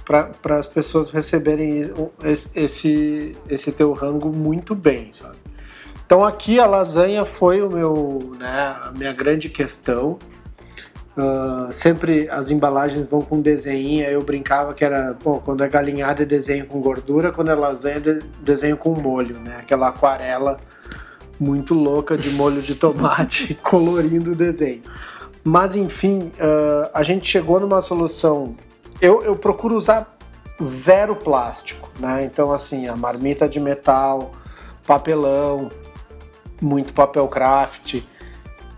para 0.05 0.55
as 0.57 0.65
pessoas 0.65 1.11
receberem 1.11 1.91
esse, 2.55 3.35
esse 3.49 3.71
teu 3.73 3.91
rango 3.91 4.29
muito 4.29 4.73
bem, 4.73 5.11
sabe? 5.11 5.35
Então 6.05 6.23
aqui 6.23 6.57
a 6.57 6.65
lasanha 6.65 7.25
foi 7.25 7.61
o 7.61 7.69
meu, 7.69 8.31
né, 8.39 8.77
a 8.81 8.93
minha 8.95 9.11
grande 9.11 9.49
questão, 9.49 10.17
Uh, 11.17 11.73
sempre 11.73 12.29
as 12.29 12.49
embalagens 12.49 13.07
vão 13.07 13.19
com 13.19 13.41
desenho, 13.41 14.05
aí 14.05 14.13
eu 14.13 14.21
brincava 14.21 14.73
que 14.73 14.85
era, 14.85 15.17
bom, 15.21 15.41
quando 15.43 15.63
é 15.63 15.67
galinhada 15.67 16.23
é 16.23 16.25
desenho 16.25 16.65
com 16.65 16.79
gordura, 16.79 17.31
quando 17.31 17.51
é 17.51 17.55
lasanha 17.55 17.97
é 17.97 18.19
desenho 18.41 18.77
com 18.77 18.91
molho, 18.93 19.37
né? 19.39 19.57
Aquela 19.59 19.89
aquarela 19.89 20.59
muito 21.39 21.73
louca 21.73 22.17
de 22.17 22.29
molho 22.29 22.61
de 22.61 22.75
tomate 22.75 23.55
colorindo 23.63 24.31
o 24.31 24.35
desenho. 24.35 24.81
Mas 25.43 25.75
enfim, 25.75 26.31
uh, 26.35 26.89
a 26.93 27.01
gente 27.01 27.27
chegou 27.27 27.59
numa 27.59 27.81
solução. 27.81 28.55
Eu, 29.01 29.21
eu 29.23 29.35
procuro 29.35 29.75
usar 29.75 30.17
zero 30.61 31.15
plástico, 31.15 31.89
né? 31.99 32.23
Então 32.25 32.51
assim, 32.51 32.87
a 32.87 32.95
marmita 32.95 33.47
de 33.47 33.59
metal, 33.59 34.31
papelão, 34.85 35.69
muito 36.61 36.93
papel 36.93 37.27
craft. 37.27 38.01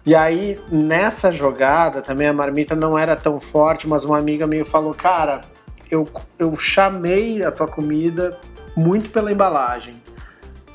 E 0.05 0.15
aí, 0.15 0.59
nessa 0.71 1.31
jogada, 1.31 2.01
também 2.01 2.27
a 2.27 2.33
marmita 2.33 2.75
não 2.75 2.97
era 2.97 3.15
tão 3.15 3.39
forte, 3.39 3.87
mas 3.87 4.03
uma 4.03 4.17
amiga 4.17 4.47
minha 4.47 4.65
falou: 4.65 4.93
Cara, 4.93 5.41
eu, 5.89 6.07
eu 6.39 6.57
chamei 6.57 7.43
a 7.43 7.51
tua 7.51 7.67
comida 7.67 8.39
muito 8.75 9.11
pela 9.11 9.31
embalagem, 9.31 10.01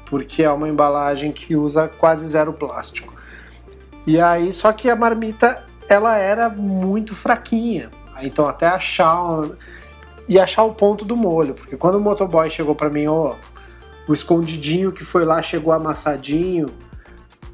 porque 0.09 0.45
é 0.45 0.51
uma 0.51 0.69
embalagem 0.69 1.33
que 1.33 1.57
usa 1.57 1.89
quase 1.89 2.27
zero 2.27 2.53
plástico. 2.53 3.15
E 4.07 4.21
aí, 4.21 4.53
só 4.53 4.73
que 4.73 4.89
a 4.89 4.95
marmita 4.95 5.65
ela 5.89 6.17
era 6.17 6.49
muito 6.49 7.15
fraquinha. 7.15 7.91
Então, 8.23 8.47
até 8.47 8.67
achar. 8.67 9.43
E 10.29 10.41
achar 10.41 10.65
o 10.65 10.75
ponto 10.75 11.05
do 11.05 11.17
molho, 11.17 11.55
porque 11.55 11.77
quando 11.77 11.97
o 11.97 12.01
motoboy 12.01 12.51
chegou 12.51 12.75
para 12.75 12.91
mim, 12.91 13.07
ó, 13.07 13.37
o 14.09 14.13
escondidinho 14.13 14.91
que 14.91 15.05
foi 15.05 15.25
lá 15.25 15.41
chegou 15.41 15.73
amassadinho 15.73 16.67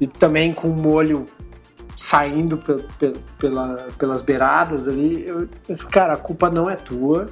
e 0.01 0.07
também 0.07 0.51
com 0.51 0.69
o 0.69 0.75
molho 0.75 1.27
saindo 1.95 2.57
pela, 3.37 3.87
pelas 3.97 4.21
beiradas 4.21 4.87
ali, 4.87 5.27
eu 5.27 5.47
pensei, 5.67 5.87
cara, 5.89 6.13
a 6.13 6.17
culpa 6.17 6.49
não 6.49 6.69
é 6.69 6.75
tua, 6.75 7.29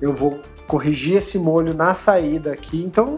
eu 0.00 0.12
vou 0.12 0.40
corrigir 0.66 1.16
esse 1.16 1.38
molho 1.38 1.74
na 1.74 1.94
saída 1.94 2.52
aqui, 2.52 2.82
então 2.82 3.16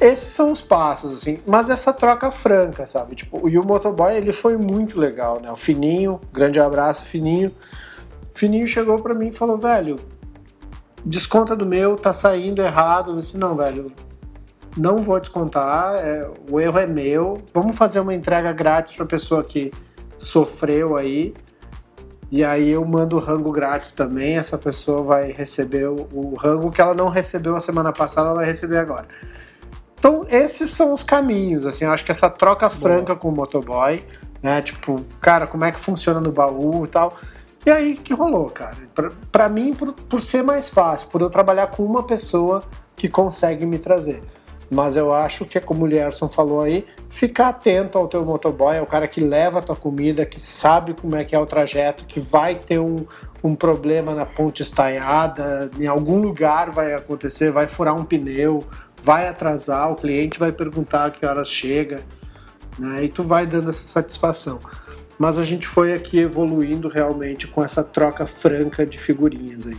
esses 0.00 0.32
são 0.32 0.52
os 0.52 0.60
passos, 0.60 1.18
assim, 1.18 1.40
mas 1.46 1.70
essa 1.70 1.92
troca 1.92 2.30
franca, 2.30 2.86
sabe, 2.86 3.14
tipo, 3.14 3.48
e 3.48 3.58
o 3.58 3.66
motoboy, 3.66 4.14
ele 4.14 4.32
foi 4.32 4.56
muito 4.56 4.98
legal, 4.98 5.40
né, 5.40 5.50
o 5.50 5.56
Fininho, 5.56 6.20
grande 6.32 6.60
abraço, 6.60 7.04
Fininho, 7.04 7.50
Fininho 8.34 8.66
chegou 8.66 9.00
para 9.00 9.14
mim 9.14 9.28
e 9.28 9.32
falou, 9.32 9.56
velho, 9.56 9.96
desconta 11.04 11.56
do 11.56 11.66
meu, 11.66 11.96
tá 11.96 12.12
saindo 12.12 12.60
errado, 12.60 13.12
eu 13.12 13.16
disse, 13.16 13.38
não, 13.38 13.56
velho, 13.56 13.92
não 14.76 14.98
vou 14.98 15.18
descontar, 15.18 15.94
é, 15.94 16.28
o 16.50 16.60
erro 16.60 16.78
é 16.78 16.86
meu. 16.86 17.42
Vamos 17.52 17.76
fazer 17.76 18.00
uma 18.00 18.14
entrega 18.14 18.52
grátis 18.52 18.94
para 18.94 19.04
a 19.04 19.08
pessoa 19.08 19.42
que 19.42 19.72
sofreu 20.18 20.96
aí. 20.96 21.34
E 22.30 22.44
aí 22.44 22.70
eu 22.70 22.84
mando 22.84 23.16
o 23.16 23.18
rango 23.18 23.50
grátis 23.52 23.92
também. 23.92 24.36
Essa 24.36 24.58
pessoa 24.58 25.02
vai 25.02 25.30
receber 25.30 25.88
o, 25.88 26.08
o 26.12 26.34
rango 26.34 26.70
que 26.70 26.80
ela 26.80 26.94
não 26.94 27.08
recebeu 27.08 27.56
a 27.56 27.60
semana 27.60 27.92
passada, 27.92 28.28
ela 28.28 28.36
vai 28.36 28.46
receber 28.46 28.78
agora. 28.78 29.06
Então, 29.98 30.26
esses 30.28 30.70
são 30.70 30.92
os 30.92 31.02
caminhos, 31.02 31.64
assim, 31.64 31.84
eu 31.84 31.90
acho 31.90 32.04
que 32.04 32.10
essa 32.10 32.28
troca 32.28 32.68
franca 32.68 33.14
Boa. 33.14 33.16
com 33.16 33.28
o 33.28 33.32
motoboy, 33.32 34.04
né, 34.42 34.60
tipo, 34.60 35.00
cara, 35.20 35.46
como 35.46 35.64
é 35.64 35.72
que 35.72 35.80
funciona 35.80 36.20
no 36.20 36.30
baú 36.30 36.84
e 36.84 36.88
tal, 36.88 37.16
e 37.64 37.70
aí 37.70 37.96
que 37.96 38.14
rolou, 38.14 38.48
cara. 38.50 38.76
Pra, 38.94 39.10
pra 39.32 39.48
mim, 39.48 39.72
por, 39.72 39.92
por 39.92 40.20
ser 40.20 40.44
mais 40.44 40.68
fácil, 40.68 41.08
por 41.08 41.22
eu 41.22 41.30
trabalhar 41.30 41.68
com 41.68 41.82
uma 41.82 42.04
pessoa 42.04 42.62
que 42.94 43.08
consegue 43.08 43.66
me 43.66 43.78
trazer. 43.78 44.22
Mas 44.70 44.96
eu 44.96 45.14
acho 45.14 45.44
que, 45.44 45.60
como 45.60 45.84
o 45.84 45.86
Lierson 45.86 46.28
falou 46.28 46.62
aí, 46.62 46.84
ficar 47.08 47.48
atento 47.48 47.96
ao 47.96 48.08
teu 48.08 48.24
motoboy, 48.24 48.76
é 48.76 48.82
o 48.82 48.86
cara 48.86 49.06
que 49.06 49.20
leva 49.20 49.60
a 49.60 49.62
tua 49.62 49.76
comida, 49.76 50.26
que 50.26 50.40
sabe 50.40 50.92
como 50.92 51.14
é 51.14 51.24
que 51.24 51.36
é 51.36 51.38
o 51.38 51.46
trajeto, 51.46 52.04
que 52.04 52.18
vai 52.18 52.56
ter 52.56 52.80
um, 52.80 53.06
um 53.44 53.54
problema 53.54 54.14
na 54.14 54.26
ponte 54.26 54.62
estaiada, 54.62 55.70
em 55.78 55.86
algum 55.86 56.20
lugar 56.20 56.70
vai 56.70 56.94
acontecer, 56.94 57.52
vai 57.52 57.68
furar 57.68 57.94
um 57.94 58.04
pneu, 58.04 58.60
vai 59.00 59.28
atrasar, 59.28 59.92
o 59.92 59.94
cliente 59.94 60.38
vai 60.38 60.50
perguntar 60.50 61.06
a 61.06 61.10
que 61.10 61.24
horas 61.24 61.48
chega, 61.48 62.00
né? 62.76 63.04
E 63.04 63.08
tu 63.08 63.22
vai 63.22 63.46
dando 63.46 63.70
essa 63.70 63.86
satisfação. 63.86 64.58
Mas 65.18 65.38
a 65.38 65.44
gente 65.44 65.66
foi 65.66 65.94
aqui 65.94 66.18
evoluindo 66.18 66.88
realmente 66.88 67.46
com 67.46 67.64
essa 67.64 67.82
troca 67.84 68.26
franca 68.26 68.84
de 68.84 68.98
figurinhas 68.98 69.66
aí. 69.66 69.78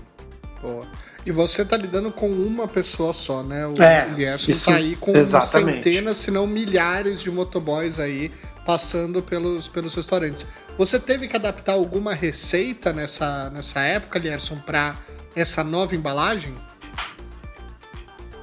Boa. 0.62 0.86
E 1.26 1.32
você 1.32 1.64
tá 1.64 1.78
lidando 1.78 2.12
com 2.12 2.30
uma 2.30 2.68
pessoa 2.68 3.14
só, 3.14 3.44
né? 3.44 3.68
O 3.68 3.82
é, 3.82 4.14
Gerson 4.16 4.54
tá 4.54 4.78
aí 4.78 4.96
com 4.96 5.16
exatamente. 5.16 5.84
centenas, 5.84 6.18
se 6.18 6.32
não 6.32 6.48
milhares 6.48 7.22
de 7.22 7.30
motoboys 7.30 8.00
aí 8.00 8.32
passando 8.66 9.22
pelos, 9.22 9.68
pelos 9.68 9.94
restaurantes. 9.94 10.46
Você 10.78 11.00
teve 11.00 11.28
que 11.28 11.36
adaptar 11.36 11.74
alguma 11.74 12.14
receita 12.14 12.92
nessa, 12.92 13.50
nessa 13.50 13.82
época, 13.82 14.20
Lierson, 14.20 14.58
para 14.58 14.96
essa 15.36 15.64
nova 15.64 15.96
embalagem? 15.96 16.56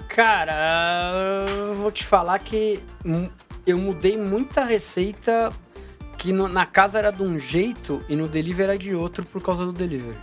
Cara, 0.08 1.44
eu 1.48 1.74
vou 1.74 1.90
te 1.90 2.04
falar 2.04 2.38
que 2.38 2.80
eu 3.66 3.76
mudei 3.76 4.16
muita 4.16 4.62
receita 4.64 5.50
que 6.16 6.32
no, 6.32 6.48
na 6.48 6.64
casa 6.64 6.98
era 6.98 7.10
de 7.10 7.22
um 7.22 7.38
jeito 7.38 8.02
e 8.08 8.14
no 8.14 8.28
delivery 8.28 8.62
era 8.62 8.78
de 8.78 8.94
outro 8.94 9.26
por 9.26 9.42
causa 9.42 9.64
do 9.66 9.72
delivery. 9.72 10.16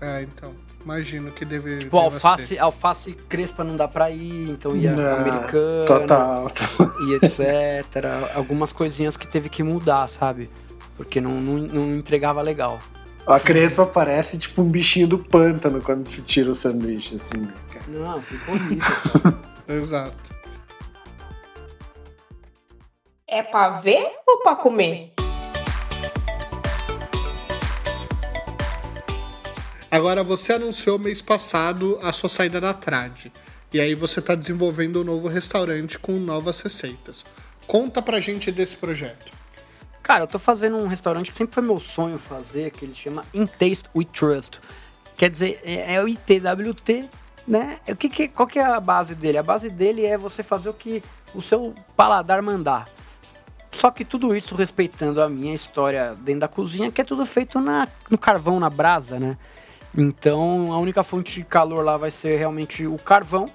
É, 0.00 0.22
então. 0.22 0.63
Imagino 0.84 1.30
que 1.30 1.44
deve. 1.44 1.78
Tipo, 1.78 1.96
deve 1.96 2.14
alface, 2.14 2.46
ser. 2.48 2.58
alface 2.58 3.12
crespa 3.28 3.64
não 3.64 3.74
dá 3.74 3.88
pra 3.88 4.10
ir, 4.10 4.50
então 4.50 4.76
ia 4.76 4.92
não, 4.92 5.16
americana. 5.16 5.86
Total. 5.86 6.46
E 7.08 7.14
etc. 7.14 8.34
Algumas 8.34 8.72
coisinhas 8.72 9.16
que 9.16 9.26
teve 9.26 9.48
que 9.48 9.62
mudar, 9.62 10.06
sabe? 10.08 10.50
Porque 10.96 11.20
não, 11.20 11.40
não, 11.40 11.58
não 11.58 11.96
entregava 11.96 12.42
legal. 12.42 12.78
A 13.26 13.40
crespa 13.40 13.86
parece 13.86 14.36
tipo 14.36 14.60
um 14.60 14.68
bichinho 14.68 15.08
do 15.08 15.18
pântano 15.18 15.80
quando 15.80 16.06
se 16.06 16.22
tira 16.22 16.50
o 16.50 16.54
sanduíche, 16.54 17.16
assim, 17.16 17.38
né? 17.38 17.54
Não, 17.88 18.20
ficou 18.20 18.54
horrível. 18.54 18.84
Exato. 19.66 20.34
É 23.26 23.42
pra 23.42 23.70
ver 23.80 24.06
ou 24.26 24.42
pra 24.42 24.54
comer? 24.54 25.13
Agora, 29.94 30.24
você 30.24 30.54
anunciou 30.54 30.98
mês 30.98 31.22
passado 31.22 32.00
a 32.02 32.12
sua 32.12 32.28
saída 32.28 32.60
da 32.60 32.74
Trad. 32.74 33.26
E 33.72 33.80
aí 33.80 33.94
você 33.94 34.18
está 34.18 34.34
desenvolvendo 34.34 35.00
um 35.00 35.04
novo 35.04 35.28
restaurante 35.28 36.00
com 36.00 36.14
novas 36.14 36.58
receitas. 36.58 37.24
Conta 37.64 38.02
pra 38.02 38.18
gente 38.18 38.50
desse 38.50 38.76
projeto. 38.76 39.32
Cara, 40.02 40.24
eu 40.24 40.26
tô 40.26 40.36
fazendo 40.36 40.78
um 40.78 40.88
restaurante 40.88 41.30
que 41.30 41.36
sempre 41.36 41.54
foi 41.54 41.62
meu 41.62 41.78
sonho 41.78 42.18
fazer, 42.18 42.72
que 42.72 42.84
ele 42.84 42.92
chama 42.92 43.24
In 43.32 43.46
Taste 43.46 43.88
We 43.94 44.04
Trust. 44.04 44.58
Quer 45.16 45.30
dizer, 45.30 45.60
é, 45.62 45.94
é 45.94 46.02
o 46.02 46.08
ITWT, 46.08 47.08
né? 47.46 47.78
O 47.86 47.94
que, 47.94 48.08
que, 48.08 48.26
qual 48.26 48.48
que 48.48 48.58
é 48.58 48.64
a 48.64 48.80
base 48.80 49.14
dele? 49.14 49.38
A 49.38 49.44
base 49.44 49.70
dele 49.70 50.04
é 50.04 50.18
você 50.18 50.42
fazer 50.42 50.70
o 50.70 50.74
que 50.74 51.04
o 51.32 51.40
seu 51.40 51.72
paladar 51.96 52.42
mandar. 52.42 52.88
Só 53.70 53.92
que 53.92 54.04
tudo 54.04 54.34
isso 54.34 54.56
respeitando 54.56 55.22
a 55.22 55.28
minha 55.28 55.54
história 55.54 56.16
dentro 56.18 56.40
da 56.40 56.48
cozinha, 56.48 56.90
que 56.90 57.00
é 57.00 57.04
tudo 57.04 57.24
feito 57.24 57.60
na, 57.60 57.86
no 58.10 58.18
carvão, 58.18 58.58
na 58.58 58.68
brasa, 58.68 59.20
né? 59.20 59.38
Então 59.96 60.72
a 60.72 60.78
única 60.78 61.02
fonte 61.02 61.40
de 61.40 61.44
calor 61.44 61.84
lá 61.84 61.96
vai 61.96 62.10
ser 62.10 62.36
realmente 62.36 62.86
o 62.86 62.98
carvão. 62.98 63.48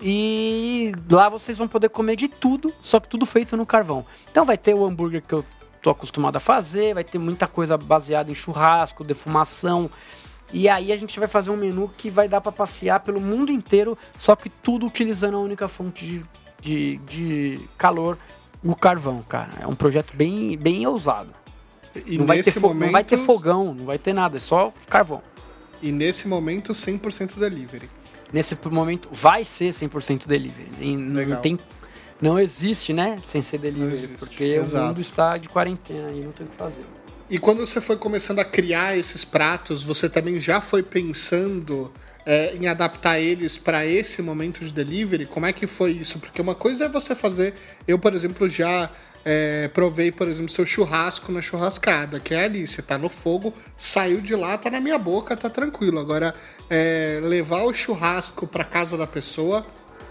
E 0.00 0.92
lá 1.10 1.28
vocês 1.28 1.56
vão 1.56 1.68
poder 1.68 1.88
comer 1.88 2.16
de 2.16 2.28
tudo, 2.28 2.72
só 2.80 3.00
que 3.00 3.08
tudo 3.08 3.24
feito 3.24 3.56
no 3.56 3.64
carvão. 3.64 4.04
Então 4.30 4.44
vai 4.44 4.58
ter 4.58 4.74
o 4.74 4.84
hambúrguer 4.84 5.22
que 5.22 5.32
eu 5.32 5.44
tô 5.80 5.90
acostumado 5.90 6.36
a 6.36 6.40
fazer, 6.40 6.94
vai 6.94 7.04
ter 7.04 7.18
muita 7.18 7.46
coisa 7.46 7.76
baseada 7.76 8.30
em 8.30 8.34
churrasco, 8.34 9.04
defumação. 9.04 9.90
E 10.52 10.68
aí 10.68 10.92
a 10.92 10.96
gente 10.96 11.18
vai 11.18 11.28
fazer 11.28 11.50
um 11.50 11.56
menu 11.56 11.90
que 11.96 12.10
vai 12.10 12.28
dar 12.28 12.40
para 12.40 12.52
passear 12.52 13.00
pelo 13.00 13.20
mundo 13.20 13.50
inteiro, 13.50 13.96
só 14.18 14.36
que 14.36 14.48
tudo 14.48 14.86
utilizando 14.86 15.36
a 15.36 15.40
única 15.40 15.68
fonte 15.68 16.06
de, 16.06 16.24
de, 16.60 16.96
de 16.98 17.60
calor, 17.76 18.18
o 18.62 18.74
carvão, 18.74 19.22
cara. 19.28 19.52
É 19.60 19.66
um 19.66 19.74
projeto 19.74 20.16
bem, 20.16 20.56
bem 20.56 20.86
ousado. 20.86 21.30
E 22.06 22.18
não, 22.18 22.26
vai 22.26 22.42
ter 22.42 22.58
momento... 22.58 22.86
não 22.86 22.92
vai 22.92 23.04
ter 23.04 23.16
fogão, 23.18 23.74
não 23.74 23.84
vai 23.84 23.98
ter 23.98 24.12
nada, 24.12 24.36
é 24.36 24.40
só 24.40 24.72
carvão. 24.88 25.22
E 25.84 25.92
nesse 25.92 26.26
momento, 26.26 26.72
100% 26.72 27.38
delivery. 27.38 27.90
Nesse 28.32 28.56
momento, 28.70 29.06
vai 29.12 29.44
ser 29.44 29.68
100% 29.68 30.26
delivery. 30.26 30.70
Legal. 30.80 31.34
Não, 31.34 31.40
tem, 31.42 31.58
não 32.22 32.38
existe, 32.38 32.94
né, 32.94 33.20
sem 33.22 33.42
ser 33.42 33.58
delivery. 33.58 34.08
Porque 34.18 34.44
Exato. 34.44 34.82
o 34.82 34.88
mundo 34.88 35.00
está 35.02 35.36
de 35.36 35.46
quarentena 35.46 36.10
e 36.10 36.22
não 36.22 36.32
tem 36.32 36.46
o 36.46 36.48
que 36.48 36.56
fazer. 36.56 36.86
E 37.28 37.38
quando 37.38 37.66
você 37.66 37.82
foi 37.82 37.96
começando 37.96 38.38
a 38.38 38.46
criar 38.46 38.96
esses 38.96 39.26
pratos, 39.26 39.82
você 39.82 40.08
também 40.08 40.40
já 40.40 40.58
foi 40.58 40.82
pensando 40.82 41.92
é, 42.24 42.56
em 42.56 42.66
adaptar 42.66 43.20
eles 43.20 43.58
para 43.58 43.84
esse 43.84 44.22
momento 44.22 44.64
de 44.64 44.72
delivery? 44.72 45.26
Como 45.26 45.44
é 45.44 45.52
que 45.52 45.66
foi 45.66 45.90
isso? 45.90 46.18
Porque 46.18 46.40
uma 46.40 46.54
coisa 46.54 46.86
é 46.86 46.88
você 46.88 47.14
fazer. 47.14 47.52
Eu, 47.86 47.98
por 47.98 48.14
exemplo, 48.14 48.48
já 48.48 48.90
é, 49.24 49.68
provei, 49.68 50.12
por 50.12 50.28
exemplo, 50.28 50.50
seu 50.50 50.66
churrasco 50.66 51.32
na 51.32 51.40
churrascada, 51.40 52.20
que 52.20 52.34
é 52.34 52.44
ali, 52.44 52.66
você 52.66 52.82
tá 52.82 52.98
no 52.98 53.08
fogo, 53.08 53.54
saiu 53.76 54.20
de 54.20 54.34
lá, 54.34 54.58
tá 54.58 54.70
na 54.70 54.80
minha 54.80 54.98
boca, 54.98 55.36
tá 55.36 55.48
tranquilo. 55.48 55.98
Agora, 55.98 56.34
é, 56.68 57.20
levar 57.22 57.64
o 57.64 57.72
churrasco 57.72 58.46
para 58.46 58.64
casa 58.64 58.96
da 58.98 59.06
pessoa 59.06 59.64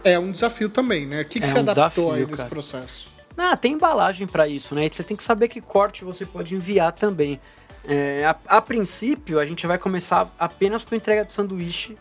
é 0.03 0.17
um 0.17 0.31
desafio 0.31 0.69
também, 0.69 1.05
né? 1.05 1.21
O 1.21 1.25
que, 1.25 1.39
que 1.39 1.45
é 1.45 1.47
você 1.47 1.55
um 1.55 1.59
adaptou 1.59 1.83
desafio, 1.85 2.11
aí 2.13 2.25
nesse 2.25 2.37
cara. 2.37 2.49
processo? 2.49 3.11
Ah, 3.37 3.57
tem 3.57 3.73
embalagem 3.73 4.27
para 4.27 4.47
isso, 4.47 4.75
né? 4.75 4.85
E 4.85 4.93
você 4.93 5.03
tem 5.03 5.17
que 5.17 5.23
saber 5.23 5.47
que 5.47 5.61
corte 5.61 6.03
você 6.03 6.25
pode 6.25 6.55
enviar 6.55 6.91
também. 6.91 7.39
É, 7.85 8.25
a, 8.25 8.57
a 8.57 8.61
princípio, 8.61 9.39
a 9.39 9.45
gente 9.45 9.65
vai 9.67 9.77
começar 9.77 10.33
apenas 10.39 10.85
com 10.85 10.95
entrega 10.95 11.25
de 11.25 11.31
sanduíche. 11.31 11.97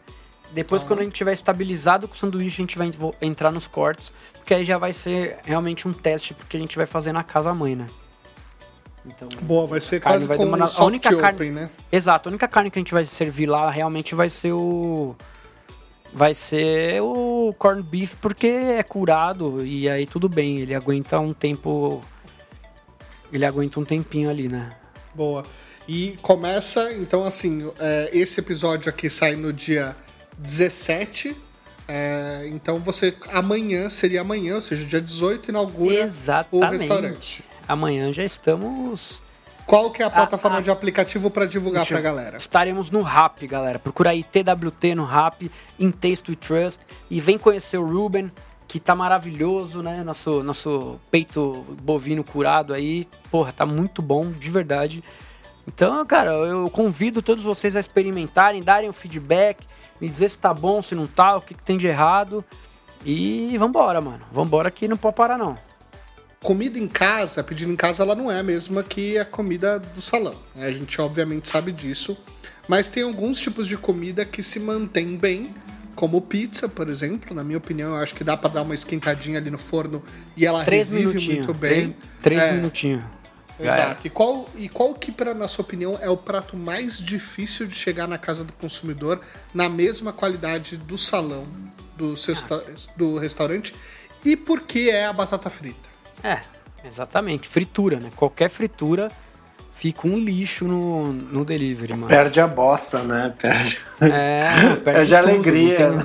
Depois, 0.53 0.83
Tá. 0.83 0.88
quando 0.88 1.01
a 1.01 1.05
gente 1.05 1.15
tiver 1.15 1.33
estabilizado 1.33 2.07
com 2.07 2.15
o 2.15 2.17
sanduíche, 2.17 2.61
a 2.61 2.65
gente 2.65 2.79
vai 2.79 2.91
entrar 3.21 3.51
nos 3.51 3.67
cortes. 3.67 4.12
Porque 4.35 4.53
aí 4.55 4.65
já 4.65 4.77
vai 4.79 4.93
ser 4.93 5.38
realmente 5.45 5.88
um 5.88 5.93
teste, 5.93 6.35
porque 6.35 6.57
a 6.57 6.61
gente 6.61 6.77
vai 6.77 6.87
fazer 6.87 7.12
na 7.12 7.23
casa-mãe, 7.23 7.75
né? 7.77 7.87
Então, 9.05 9.29
Boa, 9.43 9.67
vai 9.67 9.81
ser 9.81 9.99
Carne 10.01 10.19
quase 10.19 10.29
vai 10.29 10.37
com 10.37 10.45
demorar- 10.45 10.71
um 10.79 10.83
a 10.83 10.85
única 10.85 11.09
open, 11.09 11.21
carne- 11.21 11.51
né? 11.51 11.71
Exato, 11.91 12.29
a 12.29 12.31
única 12.31 12.47
carne 12.47 12.71
que 12.71 12.79
a 12.79 12.81
gente 12.83 12.93
vai 12.93 13.05
servir 13.05 13.47
lá 13.47 13.71
realmente 13.71 14.15
vai 14.15 14.29
ser 14.29 14.53
o. 14.53 15.17
Vai 16.15 16.35
ser 16.35 17.01
o 17.03 17.55
corned 17.59 17.83
beef, 17.88 18.15
porque 18.21 18.47
é 18.47 18.83
curado 18.83 19.65
e 19.65 19.88
aí 19.88 20.07
tudo 20.07 20.29
bem, 20.29 20.59
ele 20.61 20.75
aguenta 20.75 21.19
um 21.19 21.33
tempo. 21.33 22.03
Ele 23.33 23.47
aguenta 23.47 23.81
um 23.81 23.85
tempinho 23.85 24.29
ali, 24.29 24.47
né? 24.47 24.71
Boa. 25.15 25.45
E 25.88 26.19
começa, 26.23 26.93
então, 26.93 27.25
assim, 27.25 27.73
é, 27.81 28.11
esse 28.12 28.38
episódio 28.41 28.88
aqui 28.91 29.09
sai 29.11 29.35
no 29.37 29.53
dia 29.53 29.97
17. 30.38 31.37
é, 31.88 32.49
então 32.53 32.79
você. 32.79 33.14
Amanhã 33.33 33.88
seria 33.90 34.21
amanhã, 34.23 34.57
ou 34.57 34.62
seja, 34.62 34.85
dia 34.85 35.01
18, 35.01 35.51
inaugura 35.51 35.95
o 35.95 35.99
restaurante. 35.99 36.85
Exatamente. 36.85 37.45
Amanhã 37.68 38.12
já 38.12 38.25
estamos. 38.25 39.21
Qual 39.66 39.90
que 39.92 40.03
é 40.03 40.07
a 40.07 40.11
plataforma 40.11 40.59
a- 40.59 40.61
de 40.61 40.71
aplicativo 40.71 41.31
para 41.31 41.47
divulgar 41.47 41.87
pra 41.87 41.99
eu- 41.99 42.03
galera? 42.03 42.37
Estaremos 42.37 42.90
no 42.90 43.03
Rap, 43.03 43.47
galera. 43.47 43.79
Procura 43.79 44.11
aí 44.11 44.23
TWT 44.25 44.95
no 44.95 45.05
Rap, 45.05 45.51
In 45.79 45.90
Taste 45.92 46.31
We 46.31 46.37
Trust. 46.37 46.81
E 47.11 47.21
vem 47.21 47.38
conhecer 47.38 47.79
o 47.79 47.87
Ruben, 47.87 48.31
que 48.66 48.81
tá 48.81 48.95
maravilhoso, 48.95 49.81
né? 49.81 50.03
Nosso, 50.03 50.42
nosso 50.42 50.99
peito 51.11 51.64
bovino 51.81 52.25
curado 52.25 52.75
aí. 52.75 53.07
Porra, 53.31 53.53
tá 53.53 53.64
muito 53.64 54.03
bom, 54.03 54.31
de 54.33 54.51
verdade. 54.51 55.03
Então, 55.66 56.05
cara, 56.05 56.31
eu 56.33 56.68
convido 56.68 57.23
todos 57.23 57.45
vocês 57.45 57.77
a 57.77 57.81
experimentarem, 57.81 58.62
darem 58.62 58.88
o 58.90 58.92
feedback, 58.92 59.64
me 60.03 60.09
dizer 60.09 60.29
se 60.29 60.37
tá 60.38 60.53
bom, 60.53 60.83
se 60.83 60.95
não 60.97 61.07
tá, 61.07 61.37
o 61.37 61.41
que, 61.41 61.55
que 61.55 61.62
tem 61.62 61.79
de 61.79 61.87
errado. 61.87 62.45
E 63.07 63.57
vambora, 63.57 64.01
mano. 64.01 64.21
Vambora 64.33 64.71
que 64.71 64.87
não 64.88 64.97
pode 64.97 65.15
parar, 65.17 65.38
não. 65.38 65.57
Comida 66.43 66.77
em 66.79 66.88
casa, 66.88 67.43
pedindo 67.45 67.73
em 67.73 67.77
casa, 67.77 68.03
ela 68.03 68.17
não 68.17 68.29
é 68.31 68.41
a 68.41 68.43
mesma 68.43 68.83
que 68.83 69.17
a 69.17 69.25
comida 69.25 69.79
do 69.79 70.01
salão. 70.01 70.35
né? 70.57 70.67
A 70.67 70.73
gente 70.73 71.01
obviamente 71.01 71.47
sabe 71.47 71.71
disso. 71.71 72.19
Mas 72.67 72.88
tem 72.88 73.05
alguns 73.05 73.38
tipos 73.38 73.67
de 73.69 73.77
comida 73.77 74.25
que 74.25 74.43
se 74.43 74.59
mantêm 74.59 75.17
bem, 75.17 75.55
como 75.95 76.21
pizza, 76.21 76.69
por 76.69 76.88
exemplo. 76.88 77.35
Na 77.35 77.45
minha 77.45 77.59
opinião, 77.59 77.91
eu 77.95 78.03
acho 78.03 78.15
que 78.15 78.25
dá 78.25 78.37
pra 78.37 78.49
dar 78.51 78.62
uma 78.62 78.75
esquentadinha 78.75 79.38
ali 79.38 79.51
no 79.51 79.59
forno 79.59 80.03
e 80.37 80.45
ela 80.47 80.65
Três 80.65 80.88
revive 80.91 81.33
muito 81.37 81.55
bem. 81.55 81.95
Três, 82.21 82.38
três 82.38 82.43
É, 82.43 82.53
minutinhos. 82.55 83.05
Exato. 83.66 84.07
E 84.07 84.11
qual, 84.11 84.48
e 84.55 84.68
qual 84.68 84.94
que, 84.94 85.11
pra 85.12 85.35
nossa 85.35 85.61
opinião, 85.61 85.98
é 86.01 86.09
o 86.09 86.16
prato 86.16 86.57
mais 86.57 86.98
difícil 86.98 87.66
de 87.66 87.75
chegar 87.75 88.07
na 88.07 88.18
casa 88.18 88.44
do 88.44 88.53
consumidor 88.55 89.20
na 89.55 89.68
mesma 89.68 90.12
qualidade 90.12 90.77
do 90.77 90.96
salão, 90.98 91.46
do, 91.96 92.16
sexta- 92.16 92.64
do 92.96 93.18
restaurante? 93.18 93.75
E 94.25 94.37
por 94.37 94.61
que 94.61 94.88
é 94.90 95.07
a 95.07 95.12
batata 95.12 95.51
frita? 95.51 95.88
É, 96.22 96.40
exatamente. 96.85 97.48
Fritura, 97.48 97.98
né? 97.98 98.11
Qualquer 98.16 98.48
fritura 98.48 99.11
fica 99.75 100.07
um 100.07 100.16
lixo 100.18 100.66
no, 100.66 101.12
no 101.12 101.44
delivery, 101.44 101.92
mano. 101.94 102.07
Perde 102.07 102.40
a 102.40 102.46
bossa, 102.46 103.03
né? 103.03 103.35
Perde, 103.38 103.79
É, 104.01 104.53
perde 104.77 104.81
perde 104.85 105.14
a 105.14 105.18
alegria. 105.18 105.90
Não, 105.90 105.98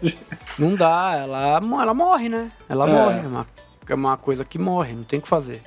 tem- 0.00 0.18
não 0.58 0.74
dá, 0.74 1.14
ela, 1.16 1.60
ela 1.82 1.94
morre, 1.94 2.28
né? 2.28 2.50
Ela 2.68 2.86
É. 2.88 2.92
morre. 2.92 3.18
É 3.20 3.26
uma, 3.26 3.46
é 3.88 3.94
uma 3.94 4.16
coisa 4.18 4.44
que 4.44 4.58
morre, 4.58 4.92
não 4.92 5.04
tem 5.04 5.18
o 5.18 5.22
que 5.22 5.28
fazer. 5.28 5.62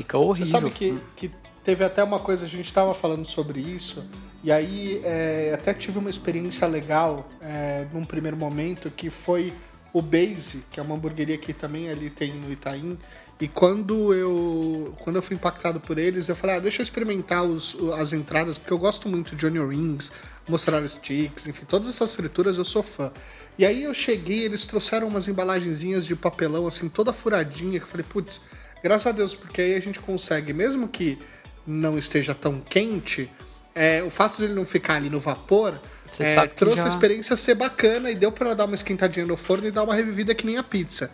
Fica 0.00 0.16
horrível. 0.16 0.46
Você 0.46 0.50
sabe 0.50 0.70
que, 0.70 0.98
que 1.14 1.30
teve 1.62 1.84
até 1.84 2.02
uma 2.02 2.18
coisa, 2.18 2.46
a 2.46 2.48
gente 2.48 2.64
estava 2.64 2.94
falando 2.94 3.26
sobre 3.26 3.60
isso, 3.60 4.02
e 4.42 4.50
aí 4.50 4.98
é, 5.04 5.52
até 5.54 5.74
tive 5.74 5.98
uma 5.98 6.08
experiência 6.08 6.66
legal 6.66 7.28
é, 7.40 7.86
num 7.92 8.04
primeiro 8.04 8.36
momento, 8.36 8.90
que 8.90 9.10
foi 9.10 9.52
o 9.92 10.00
Base, 10.00 10.64
que 10.70 10.80
é 10.80 10.82
uma 10.82 10.94
hamburgueria 10.94 11.36
que 11.36 11.52
também 11.52 11.90
ali 11.90 12.08
tem 12.08 12.32
no 12.32 12.50
Itaim, 12.50 12.96
e 13.38 13.46
quando 13.46 14.14
eu, 14.14 14.94
quando 15.00 15.16
eu 15.16 15.22
fui 15.22 15.36
impactado 15.36 15.80
por 15.80 15.98
eles, 15.98 16.28
eu 16.28 16.36
falei, 16.36 16.56
ah, 16.56 16.60
deixa 16.60 16.80
eu 16.80 16.84
experimentar 16.84 17.42
os, 17.42 17.76
as 17.94 18.12
entradas, 18.12 18.56
porque 18.56 18.72
eu 18.72 18.78
gosto 18.78 19.08
muito 19.08 19.36
de 19.36 19.44
onion 19.44 19.66
rings, 19.66 20.10
mozzarella 20.48 20.88
sticks, 20.88 21.46
enfim, 21.46 21.64
todas 21.66 21.88
essas 21.88 22.14
frituras 22.14 22.56
eu 22.56 22.64
sou 22.64 22.82
fã. 22.82 23.12
E 23.58 23.66
aí 23.66 23.82
eu 23.82 23.92
cheguei, 23.92 24.44
eles 24.44 24.64
trouxeram 24.66 25.08
umas 25.08 25.28
embalagenzinhas 25.28 26.06
de 26.06 26.16
papelão, 26.16 26.66
assim, 26.66 26.88
toda 26.88 27.12
furadinha, 27.12 27.78
que 27.78 27.84
eu 27.84 27.88
falei, 27.88 28.06
putz, 28.08 28.40
graças 28.82 29.06
a 29.06 29.12
Deus, 29.12 29.34
porque 29.34 29.60
aí 29.60 29.74
a 29.74 29.80
gente 29.80 29.98
consegue, 30.00 30.52
mesmo 30.52 30.88
que 30.88 31.18
não 31.66 31.98
esteja 31.98 32.34
tão 32.34 32.60
quente, 32.60 33.30
é, 33.74 34.02
o 34.02 34.10
fato 34.10 34.40
dele 34.40 34.54
não 34.54 34.64
ficar 34.66 34.94
ali 34.94 35.08
no 35.10 35.20
vapor 35.20 35.78
é, 36.18 36.34
trouxe 36.48 36.78
já- 36.78 36.84
a 36.84 36.88
experiência 36.88 37.36
ser 37.36 37.54
bacana 37.54 38.10
e 38.10 38.14
deu 38.14 38.32
pra 38.32 38.52
dar 38.54 38.64
uma 38.64 38.74
esquentadinha 38.74 39.24
no 39.26 39.36
forno 39.36 39.66
e 39.68 39.70
dar 39.70 39.84
uma 39.84 39.94
revivida 39.94 40.34
que 40.34 40.44
nem 40.44 40.56
a 40.56 40.62
pizza. 40.62 41.10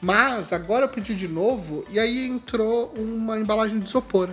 Mas 0.00 0.52
agora 0.52 0.84
eu 0.84 0.88
pedi 0.88 1.14
de 1.14 1.26
novo 1.26 1.84
e 1.90 1.98
aí 1.98 2.26
entrou 2.26 2.92
uma 2.96 3.38
embalagem 3.38 3.78
de 3.80 3.88
isopor. 3.88 4.28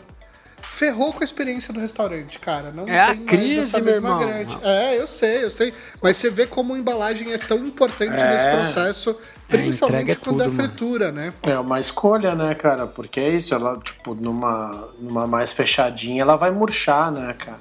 Ferrou 0.62 1.12
com 1.14 1.22
a 1.22 1.24
experiência 1.24 1.74
do 1.74 1.80
restaurante, 1.80 2.40
cara. 2.40 2.72
Não 2.72 2.88
É 2.88 3.00
a 3.00 3.08
tem 3.08 3.18
mais 3.18 3.30
crise, 3.30 3.60
essa 3.60 3.78
meu 3.80 3.86
mesma 3.94 4.10
irmão. 4.10 4.26
grade. 4.28 4.58
É, 4.64 5.00
eu 5.00 5.06
sei, 5.08 5.44
eu 5.44 5.50
sei. 5.50 5.74
Mas 6.02 6.18
você 6.18 6.30
vê 6.30 6.48
como 6.48 6.74
a 6.74 6.78
embalagem 6.78 7.32
é 7.34 7.38
tão 7.38 7.58
importante 7.66 8.14
É. 8.16 8.32
nesse 8.32 8.48
processo, 8.50 9.16
principalmente 9.48 10.02
entrega 10.04 10.12
é 10.12 10.16
quando 10.16 10.42
é 10.42 10.46
tudo, 10.46 10.56
mano. 10.58 10.70
fritura, 10.70 11.12
né? 11.12 11.34
É 11.44 11.60
uma 11.60 11.80
escolha, 11.80 12.34
né, 12.36 12.56
cara? 12.56 12.88
Porque 12.88 13.20
é 13.20 13.30
isso, 13.30 13.54
ela, 13.54 13.78
tipo, 13.78 14.16
numa, 14.16 14.90
numa 15.00 15.28
mais 15.28 15.52
fechadinha, 15.54 16.22
ela 16.22 16.36
vai 16.36 16.52
murchar, 16.52 17.12
né, 17.12 17.34
cara? 17.38 17.60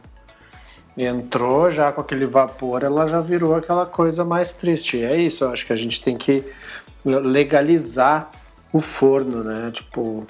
Entrou 0.96 1.70
já 1.70 1.92
com 1.92 2.00
aquele 2.00 2.26
vapor, 2.26 2.82
ela 2.84 3.06
já 3.06 3.20
virou 3.20 3.54
aquela 3.54 3.86
coisa 3.86 4.24
mais 4.24 4.52
triste. 4.52 4.98
E 4.98 5.02
é 5.04 5.16
isso, 5.16 5.44
eu 5.44 5.50
acho 5.50 5.64
que 5.64 5.72
a 5.72 5.76
gente 5.76 6.02
tem 6.02 6.16
que 6.16 6.44
legalizar 7.04 8.30
o 8.72 8.80
forno, 8.80 9.42
né? 9.42 9.70
Tipo, 9.72 10.26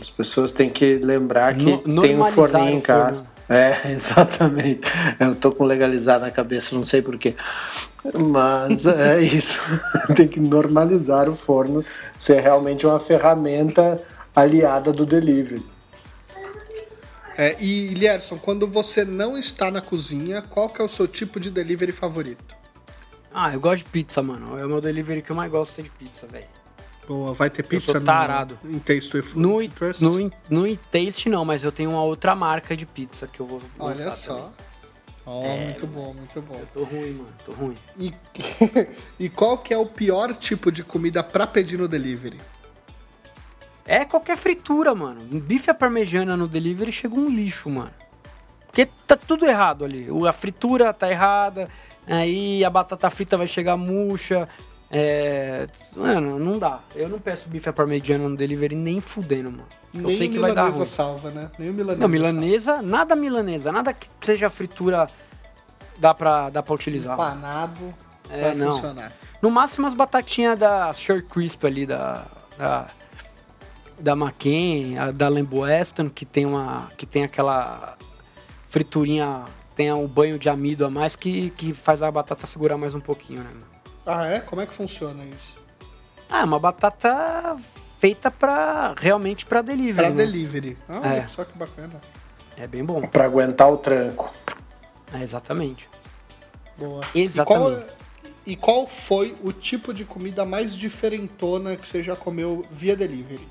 as 0.00 0.10
pessoas 0.10 0.50
têm 0.50 0.68
que 0.70 0.96
lembrar 0.98 1.54
que 1.56 1.80
No- 1.86 2.00
tem 2.02 2.18
um 2.20 2.24
forninho 2.26 2.78
em 2.78 2.80
casa. 2.80 3.24
É, 3.48 3.88
exatamente. 3.92 4.82
Eu 5.18 5.34
tô 5.34 5.50
com 5.52 5.64
legalizar 5.64 6.20
na 6.20 6.30
cabeça, 6.30 6.74
não 6.74 6.84
sei 6.84 7.00
porquê. 7.00 7.34
Mas 8.14 8.84
é 8.86 9.20
isso. 9.22 9.58
Tem 10.14 10.28
que 10.28 10.38
normalizar 10.40 11.28
o 11.28 11.34
forno 11.34 11.84
ser 12.16 12.40
realmente 12.40 12.86
uma 12.86 12.98
ferramenta 13.00 14.00
aliada 14.36 14.92
do 14.92 15.04
delivery. 15.06 15.64
É, 17.36 17.56
e, 17.60 17.88
Lierson, 17.94 18.36
quando 18.36 18.66
você 18.66 19.04
não 19.04 19.38
está 19.38 19.70
na 19.70 19.80
cozinha, 19.80 20.42
qual 20.42 20.68
que 20.68 20.82
é 20.82 20.84
o 20.84 20.88
seu 20.88 21.06
tipo 21.08 21.38
de 21.40 21.50
delivery 21.50 21.92
favorito? 21.92 22.56
Ah, 23.32 23.52
eu 23.54 23.60
gosto 23.60 23.84
de 23.84 23.90
pizza, 23.90 24.20
mano. 24.22 24.58
É 24.58 24.64
o 24.64 24.68
meu 24.68 24.80
delivery 24.80 25.22
que 25.22 25.30
eu 25.30 25.36
mais 25.36 25.50
gosto 25.50 25.78
é 25.80 25.84
de 25.84 25.90
pizza, 25.90 26.26
velho. 26.26 26.46
Boa, 27.08 27.32
vai 27.32 27.48
ter 27.48 27.62
pizza 27.62 27.92
sou 27.92 28.00
tarado. 28.02 28.58
no, 28.62 28.76
em 28.76 28.78
Taste 28.78 29.16
with 29.16 29.22
Food 29.22 29.40
No, 29.40 29.68
Trust? 29.70 30.02
no, 30.04 30.30
no 30.50 30.76
Taste 30.76 31.30
não, 31.30 31.42
mas 31.42 31.64
eu 31.64 31.72
tenho 31.72 31.88
uma 31.90 32.02
outra 32.02 32.36
marca 32.36 32.76
de 32.76 32.84
pizza 32.84 33.26
que 33.26 33.40
eu 33.40 33.46
vou 33.46 33.62
Olha 33.78 34.10
só. 34.10 34.34
também. 34.34 34.50
Oh, 35.24 35.42
É, 35.44 35.64
muito 35.64 35.86
bom, 35.86 36.12
muito 36.14 36.42
bom. 36.42 36.60
Tô 36.72 36.84
ruim, 36.84 37.12
mano. 37.14 37.28
Tô 37.46 37.52
ruim. 37.52 37.76
E, 37.98 38.12
e 39.18 39.28
qual 39.30 39.56
que 39.58 39.72
é 39.72 39.78
o 39.78 39.86
pior 39.86 40.34
tipo 40.36 40.70
de 40.70 40.82
comida 40.84 41.22
pra 41.22 41.46
pedir 41.46 41.78
no 41.78 41.88
delivery? 41.88 42.38
É 43.86 44.04
qualquer 44.04 44.36
fritura, 44.36 44.94
mano. 44.94 45.22
Um 45.32 45.40
bife 45.40 45.70
à 45.70 45.74
parmegiana 45.74 46.36
no 46.36 46.46
delivery 46.46 46.92
chega 46.92 47.14
um 47.14 47.28
lixo, 47.30 47.70
mano. 47.70 47.90
Porque 48.66 48.86
tá 49.06 49.16
tudo 49.16 49.46
errado 49.46 49.84
ali. 49.84 50.06
A 50.26 50.32
fritura 50.32 50.92
tá 50.92 51.10
errada, 51.10 51.68
aí 52.06 52.62
a 52.62 52.68
batata 52.70 53.08
frita 53.08 53.36
vai 53.38 53.46
chegar 53.46 53.78
murcha. 53.78 54.46
É. 54.90 55.66
Mano, 55.96 56.38
não 56.38 56.58
dá. 56.58 56.80
Eu 56.94 57.08
não 57.08 57.18
peço 57.18 57.48
bife 57.48 57.68
à 57.68 57.72
parmegiana 57.72 58.28
no 58.28 58.36
delivery 58.36 58.74
nem 58.74 59.00
fudendo, 59.00 59.50
mano. 59.50 59.66
Eu 59.94 60.02
Nem 60.02 60.16
sei 60.18 60.28
que 60.28 60.38
vai 60.38 60.54
dar 60.54 60.70
ruim. 60.70 60.86
salva, 60.86 61.30
né? 61.30 61.50
Nem 61.58 61.70
o 61.70 61.74
milanesa 61.74 62.00
Não, 62.02 62.08
milanesa, 62.08 62.82
nada 62.82 63.16
milanesa, 63.16 63.72
nada 63.72 63.92
que 63.92 64.06
seja 64.20 64.48
fritura 64.50 65.08
dá 65.98 66.14
pra, 66.14 66.48
dá 66.50 66.62
pra 66.62 66.74
utilizar. 66.74 67.16
salva. 67.16 67.32
Panado 67.32 67.94
É, 68.30 68.42
vai 68.42 68.54
não. 68.54 68.72
funcionar. 68.72 69.12
No 69.42 69.50
máximo 69.50 69.86
as 69.86 69.94
batatinhas 69.94 70.58
da 70.58 70.92
Sure 70.92 71.22
Crisp 71.22 71.64
ali, 71.64 71.86
da. 71.86 72.24
da 72.56 72.86
da 74.00 74.12
McCain, 74.12 74.96
a 74.96 75.10
da 75.10 75.28
Lambo 75.28 75.62
Weston, 75.62 76.08
que 76.08 76.24
tem 76.24 76.46
uma. 76.46 76.88
que 76.96 77.04
tem 77.04 77.24
aquela 77.24 77.96
friturinha, 78.68 79.42
tem 79.74 79.92
um 79.92 80.06
banho 80.06 80.38
de 80.38 80.48
amido 80.48 80.86
a 80.86 80.90
mais 80.90 81.16
que, 81.16 81.50
que 81.50 81.74
faz 81.74 82.00
a 82.02 82.08
batata 82.10 82.46
segurar 82.46 82.76
mais 82.76 82.94
um 82.94 83.00
pouquinho, 83.00 83.40
né? 83.42 83.50
mano? 83.52 83.66
Ah, 84.10 84.24
é? 84.26 84.40
Como 84.40 84.60
é 84.62 84.66
que 84.66 84.72
funciona 84.72 85.22
isso? 85.24 85.60
Ah, 86.30 86.40
é 86.40 86.44
uma 86.44 86.58
batata 86.58 87.56
feita 87.98 88.30
pra. 88.30 88.94
realmente 88.96 89.44
pra 89.44 89.60
delivery. 89.60 89.94
Pra 90.08 90.10
né? 90.10 90.16
delivery. 90.24 90.78
Ah, 90.88 91.00
olha 91.04 91.08
É. 91.08 91.26
só 91.28 91.44
que 91.44 91.56
bacana. 91.56 92.00
É 92.56 92.66
bem 92.66 92.84
bom. 92.84 93.06
Pra 93.06 93.24
aguentar 93.26 93.70
o 93.70 93.76
tranco. 93.76 94.32
É, 95.12 95.22
exatamente. 95.22 95.88
Boa. 96.76 97.02
Exatamente. 97.14 97.80
E 98.46 98.56
qual, 98.56 98.80
e 98.80 98.84
qual 98.84 98.86
foi 98.86 99.36
o 99.42 99.52
tipo 99.52 99.92
de 99.92 100.04
comida 100.04 100.44
mais 100.44 100.74
diferentona 100.74 101.76
que 101.76 101.86
você 101.86 102.02
já 102.02 102.16
comeu 102.16 102.64
via 102.70 102.96
delivery? 102.96 103.46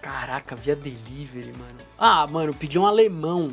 Caraca, 0.00 0.54
via 0.56 0.74
delivery, 0.76 1.52
mano. 1.52 1.78
Ah, 1.98 2.26
mano, 2.26 2.54
pedi 2.54 2.78
um 2.78 2.86
alemão 2.86 3.52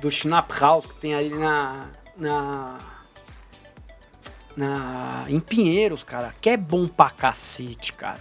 do 0.00 0.10
Schnapp 0.10 0.52
House 0.60 0.86
que 0.86 0.94
tem 0.96 1.14
ali 1.14 1.30
na. 1.36 1.86
na. 2.16 2.78
Na. 4.60 5.24
em 5.28 5.40
Pinheiros, 5.40 6.04
cara, 6.04 6.34
que 6.40 6.50
é 6.50 6.56
bom 6.56 6.86
pra 6.86 7.10
cacete, 7.10 7.92
cara. 7.92 8.20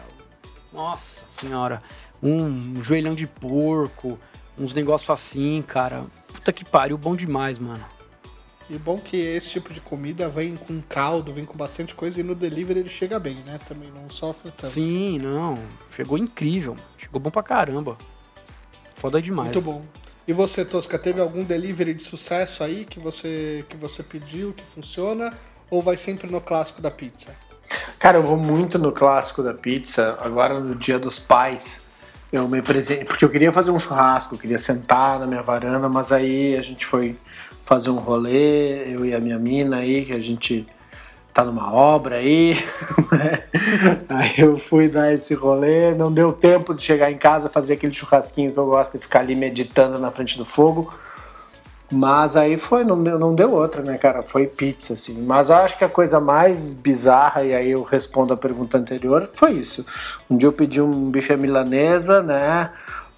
Nossa 0.71 1.21
senhora, 1.28 1.84
um 2.23 2.75
joelhão 2.78 3.13
de 3.13 3.28
porco, 3.28 4.17
uns 4.58 4.73
negócios 4.73 5.10
assim, 5.10 5.62
cara. 5.62 6.06
Puta 6.34 6.54
que 6.54 6.63
pariu, 6.63 6.97
bom 6.97 7.15
demais, 7.15 7.60
mano. 7.60 7.84
E 8.69 8.78
bom 8.78 8.99
que 8.99 9.17
esse 9.17 9.49
tipo 9.49 9.73
de 9.73 9.82
comida 9.82 10.30
vem 10.30 10.56
com 10.56 10.80
caldo, 10.82 11.34
vem 11.34 11.43
com 11.43 11.58
bastante 11.58 11.95
coisa 11.95 12.19
e 12.19 12.23
no 12.23 12.36
delivery 12.36 12.82
ele 12.82 12.89
chega 12.89 13.19
bem, 13.19 13.36
né? 13.45 13.60
Também 13.67 13.89
não 13.91 14.08
sofre 14.10 14.52
tanto. 14.52 14.71
Sim, 14.71 15.17
não. 15.17 15.58
Chegou 15.89 16.17
incrível. 16.19 16.78
Chegou 16.95 17.19
bom 17.19 17.32
pra 17.32 17.41
caramba. 17.41 17.97
Foda 18.93 19.19
demais. 19.19 19.47
Muito 19.47 19.62
bom. 19.62 19.84
E 20.28 20.34
você, 20.34 20.63
Tosca, 20.63 20.99
teve 20.99 21.19
algum 21.19 21.43
delivery 21.43 21.95
de 21.95 22.04
sucesso 22.04 22.63
aí 22.63 22.86
que 22.86 22.99
você, 22.99 23.65
que 23.67 23.75
você 23.75 24.04
pediu, 24.04 24.54
que 24.54 24.63
funciona? 24.63 25.34
Ou 25.69 25.82
vai 25.82 25.97
sempre 25.97 26.32
no 26.32 26.41
clássico 26.41 26.82
da 26.82 26.89
pizza? 26.89 27.36
Cara, 27.99 28.17
eu 28.17 28.23
vou 28.23 28.38
muito 28.38 28.79
no 28.79 28.91
clássico 28.91 29.43
da 29.43 29.53
pizza. 29.53 30.17
Agora 30.21 30.60
no 30.60 30.75
dia 30.75 30.97
dos 30.97 31.19
pais, 31.19 31.84
eu 32.32 32.47
me 32.47 32.62
presente. 32.62 33.05
Porque 33.05 33.23
eu 33.23 33.29
queria 33.29 33.53
fazer 33.53 33.71
um 33.71 33.79
churrasco, 33.79 34.36
eu 34.36 34.39
queria 34.39 34.60
sentar 34.60 35.19
na 35.19 35.27
minha 35.27 35.41
varanda, 35.41 35.88
mas 35.88 36.12
aí 36.12 36.55
a 36.58 36.62
gente 36.62 36.86
foi 36.86 37.17
fazer 37.65 37.89
um 37.91 37.97
rolê, 37.97 38.93
eu 38.93 39.05
e 39.05 39.13
a 39.13 39.19
minha 39.19 39.38
mina 39.38 39.77
aí, 39.77 40.05
que 40.05 40.13
a 40.13 40.19
gente 40.19 40.65
tá 41.32 41.45
numa 41.45 41.71
obra 41.71 42.17
aí. 42.17 42.58
Né? 43.12 43.41
aí 44.08 44.36
eu 44.38 44.55
fui 44.55 44.88
dar 44.88 45.12
esse 45.12 45.34
rolê, 45.34 45.95
não 45.95 46.12
deu 46.12 46.32
tempo 46.32 46.75
de 46.75 46.84
chegar 46.84 47.12
em 47.12 47.17
casa, 47.17 47.49
fazer 47.49 47.73
aquele 47.73 47.91
churrasquinho 47.91 48.51
que 48.51 48.58
eu 48.58 48.67
gosto 48.67 48.99
de 48.99 49.03
ficar 49.03 49.21
ali 49.21 49.36
meditando 49.36 49.97
na 49.97 50.12
frente 50.12 50.38
do 50.38 50.45
fogo. 50.45 50.93
Mas 51.91 52.36
aí 52.36 52.56
foi, 52.56 52.84
não 52.84 53.02
deu, 53.02 53.17
não 53.17 53.34
deu 53.34 53.52
outra, 53.52 53.82
né, 53.82 53.97
cara? 53.97 54.21
Foi 54.21 54.45
pizza, 54.45 54.93
assim. 54.93 55.19
Mas 55.21 55.49
acho 55.49 55.78
que 55.78 55.84
a 55.84 55.89
coisa 55.89 56.19
mais 56.19 56.71
bizarra, 56.71 57.43
e 57.43 57.54
aí 57.54 57.71
eu 57.71 57.82
respondo 57.82 58.32
a 58.32 58.38
pergunta 58.38 58.78
anterior, 58.78 59.30
foi 59.34 59.54
isso. 59.54 59.84
Um 60.30 60.38
dia 60.38 60.47
eu 60.47 60.54
pedi 60.54 60.80
um 60.80 61.10
bife 61.10 61.34
à 61.34 61.38
milanesa, 61.38 62.21
né? 62.21 62.71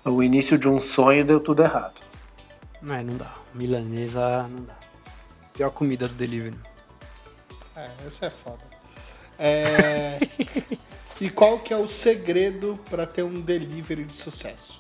O 0.06 0.24
início 0.24 0.58
de 0.58 0.70
um 0.70 0.80
sonho 0.80 1.26
deu 1.26 1.40
tudo 1.40 1.64
errado. 1.64 2.02
Não, 2.82 2.96
é, 2.96 3.04
não 3.04 3.18
dá. 3.18 3.34
Milanesa 3.54 4.48
não 4.48 4.64
dá. 4.64 4.76
Pior 5.54 5.70
comida 5.72 6.08
do 6.08 6.14
delivery. 6.14 6.58
É, 7.76 7.90
essa 8.08 8.28
é 8.28 8.30
foda. 8.30 8.62
É... 9.38 10.18
e 11.20 11.30
qual 11.30 11.60
que 11.60 11.74
é 11.74 11.78
o 11.78 11.88
segredo 11.88 12.80
para 12.90 13.06
ter 13.06 13.24
um 13.24 13.42
delivery 13.42 14.06
de 14.06 14.16
sucesso? 14.16 14.80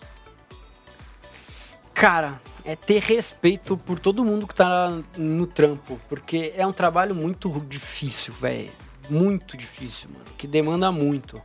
Cara, 1.94 2.40
é 2.64 2.76
ter 2.76 3.02
respeito 3.02 3.76
por 3.76 4.00
todo 4.00 4.24
mundo 4.24 4.48
que 4.48 4.56
tá 4.56 5.02
no 5.18 5.48
trampo, 5.48 6.00
porque 6.08 6.54
é 6.56 6.66
um 6.66 6.74
trabalho 6.74 7.16
muito 7.16 7.50
difícil, 7.68 8.34
velho. 8.34 8.72
Muito 9.10 9.58
difícil, 9.58 10.10
mano, 10.12 10.26
que 10.38 10.48
demanda 10.48 10.92
muito. 10.92 11.42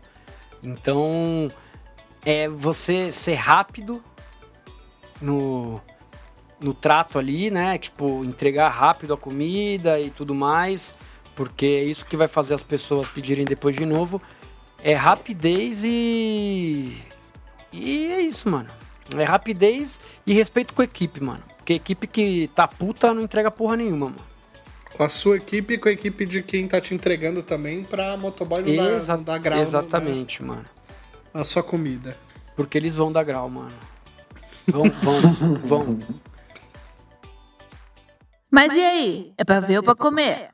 Então, 0.62 1.50
é 2.24 2.48
você 2.48 3.11
ser 3.11 3.35
rápido 3.35 4.02
no 5.20 5.81
no 6.61 6.72
trato 6.72 7.18
ali, 7.18 7.50
né? 7.50 7.79
Tipo, 7.79 8.24
entregar 8.24 8.68
rápido 8.70 9.12
a 9.14 9.16
comida 9.16 10.00
e 10.00 10.11
tudo 10.11 10.35
mais, 10.35 10.94
porque 11.35 11.66
é 11.66 11.85
isso 11.85 12.07
que 12.07 12.16
vai 12.16 12.29
fazer 12.29 12.55
as 12.55 12.62
pessoas 12.62 13.09
pedirem 13.09 13.44
depois 13.44 13.76
de 13.76 13.85
novo. 13.85 14.20
É 14.83 14.94
rapidez 14.94 15.83
e. 15.85 16.96
E 17.72 18.07
é 18.07 18.20
isso, 18.20 18.48
mano. 18.48 18.70
É 19.14 19.25
rapidez 19.25 20.01
e 20.27 20.33
respeito 20.33 20.75
com 20.75 20.83
a 20.83 20.85
equipe, 20.85 21.23
mano. 21.23 21.42
Porque 21.57 21.75
a 21.75 21.77
equipe 21.77 22.07
que 22.07 22.51
tá 22.55 22.66
puta 22.66 23.12
não 23.12 23.23
entrega 23.23 23.51
porra 23.51 23.77
nenhuma, 23.77 24.07
mano. 24.07 24.25
Com 24.97 25.03
a 25.03 25.09
sua 25.09 25.37
equipe 25.37 25.75
e 25.75 25.79
com 25.79 25.88
a 25.88 25.92
equipe 25.92 26.25
de 26.25 26.42
quem 26.42 26.66
tá 26.66 26.81
te 26.81 26.95
entregando 26.95 27.42
também 27.42 27.85
pra 27.85 28.16
motoboy 28.16 28.62
não, 28.62 28.88
Exa 28.97 29.07
dar, 29.09 29.16
não 29.16 29.25
dar 29.25 29.38
grau. 29.38 29.61
Exatamente, 29.61 30.42
na, 30.42 30.49
mano. 30.49 30.64
Na 31.35 31.45
sua 31.45 31.62
comida. 31.62 32.16
Porque 32.57 32.79
eles 32.79 32.95
vão 32.97 33.12
dar 33.12 33.23
grau, 33.23 33.49
mano. 33.51 33.75
Vão, 34.66 34.85
vão, 34.85 35.55
vão. 35.64 35.99
Mas 38.51 38.73
e 38.73 38.85
aí? 38.85 39.33
É 39.37 39.45
pra 39.45 39.61
ver 39.61 39.77
ou 39.77 39.83
pra 39.83 39.95
comer? 39.95 40.51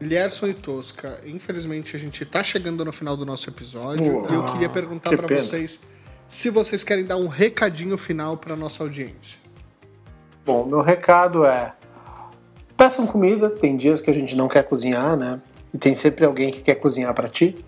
Lierson 0.00 0.48
e 0.48 0.54
Tosca, 0.54 1.20
infelizmente 1.24 1.94
a 1.94 1.98
gente 1.98 2.24
tá 2.24 2.42
chegando 2.42 2.84
no 2.84 2.92
final 2.92 3.16
do 3.16 3.24
nosso 3.24 3.48
episódio 3.48 4.26
e 4.28 4.34
eu 4.34 4.52
queria 4.52 4.68
perguntar 4.68 5.10
que 5.10 5.16
para 5.16 5.40
vocês 5.40 5.78
se 6.32 6.48
vocês 6.48 6.82
querem 6.82 7.04
dar 7.04 7.18
um 7.18 7.28
recadinho 7.28 7.98
final 7.98 8.38
para 8.38 8.56
nossa 8.56 8.82
audiência. 8.82 9.38
Bom, 10.46 10.64
meu 10.64 10.80
recado 10.80 11.44
é: 11.44 11.74
peçam 12.74 13.06
comida. 13.06 13.50
Tem 13.50 13.76
dias 13.76 14.00
que 14.00 14.08
a 14.08 14.14
gente 14.14 14.34
não 14.34 14.48
quer 14.48 14.62
cozinhar, 14.62 15.14
né? 15.14 15.42
E 15.74 15.76
tem 15.76 15.94
sempre 15.94 16.24
alguém 16.24 16.50
que 16.50 16.62
quer 16.62 16.76
cozinhar 16.76 17.12
para 17.12 17.28
ti. 17.28 17.62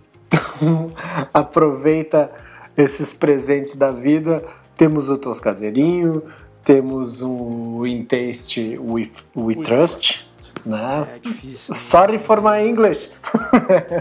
Então, 0.56 0.90
aproveita 1.32 2.32
esses 2.74 3.12
presentes 3.12 3.76
da 3.76 3.92
vida. 3.92 4.42
Temos 4.78 5.10
o 5.10 5.18
Tos 5.18 5.38
Caseirinho, 5.38 6.22
temos 6.64 7.20
o 7.20 7.86
In 7.86 8.02
Taste 8.06 8.78
We, 8.78 9.10
We, 9.36 9.56
Trust. 9.56 10.24
Né? 10.64 11.06
É 11.16 11.18
difícil. 11.18 11.74
Sorry 11.74 12.18
for 12.18 12.40
my 12.40 12.66
English. 12.66 13.10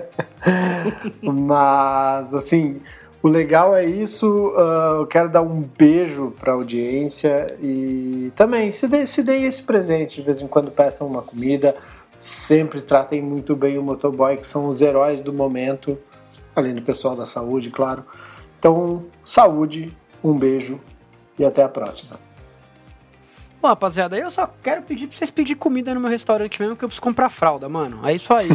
Mas, 1.22 2.34
assim, 2.34 2.80
o 3.24 3.30
legal 3.30 3.74
é 3.74 3.86
isso. 3.86 4.50
Uh, 4.50 5.00
eu 5.00 5.08
quero 5.08 5.30
dar 5.30 5.42
um 5.42 5.62
beijo 5.62 6.34
para 6.38 6.52
a 6.52 6.56
audiência 6.56 7.58
e 7.62 8.30
também 8.36 8.74
se 8.74 8.86
deem 8.86 9.06
se 9.08 9.24
dê 9.24 9.38
esse 9.44 9.64
presente. 9.64 10.18
De 10.18 10.22
vez 10.24 10.42
em 10.42 10.48
quando 10.48 10.70
peçam 10.70 11.08
uma 11.08 11.22
comida. 11.22 11.74
Sempre 12.20 12.82
tratem 12.82 13.22
muito 13.22 13.56
bem 13.56 13.78
o 13.78 13.84
motoboy, 13.84 14.38
que 14.38 14.48
são 14.48 14.68
os 14.68 14.80
heróis 14.80 15.20
do 15.20 15.34
momento, 15.34 15.98
além 16.56 16.74
do 16.74 16.82
pessoal 16.82 17.18
da 17.18 17.26
saúde, 17.26 17.70
claro. 17.70 18.06
Então, 18.58 19.04
saúde, 19.22 19.94
um 20.24 20.34
beijo 20.38 20.80
e 21.38 21.44
até 21.44 21.64
a 21.64 21.68
próxima. 21.68 22.18
Bom, 23.62 23.68
rapaziada, 23.68 24.18
eu 24.18 24.32
só 24.32 24.50
quero 24.64 24.84
pedir 24.84 25.08
pra 25.08 25.18
vocês 25.18 25.32
pedirem 25.32 25.58
comida 25.58 25.94
no 25.94 26.00
meu 26.00 26.10
restaurante 26.10 26.62
mesmo, 26.62 26.78
que 26.78 26.86
eu 26.86 26.88
preciso 26.88 27.02
comprar 27.02 27.30
fralda, 27.30 27.68
mano. 27.68 28.08
É 28.08 28.14
isso 28.14 28.34
aí. 28.34 28.50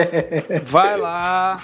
Vai 0.64 0.96
lá, 0.96 1.62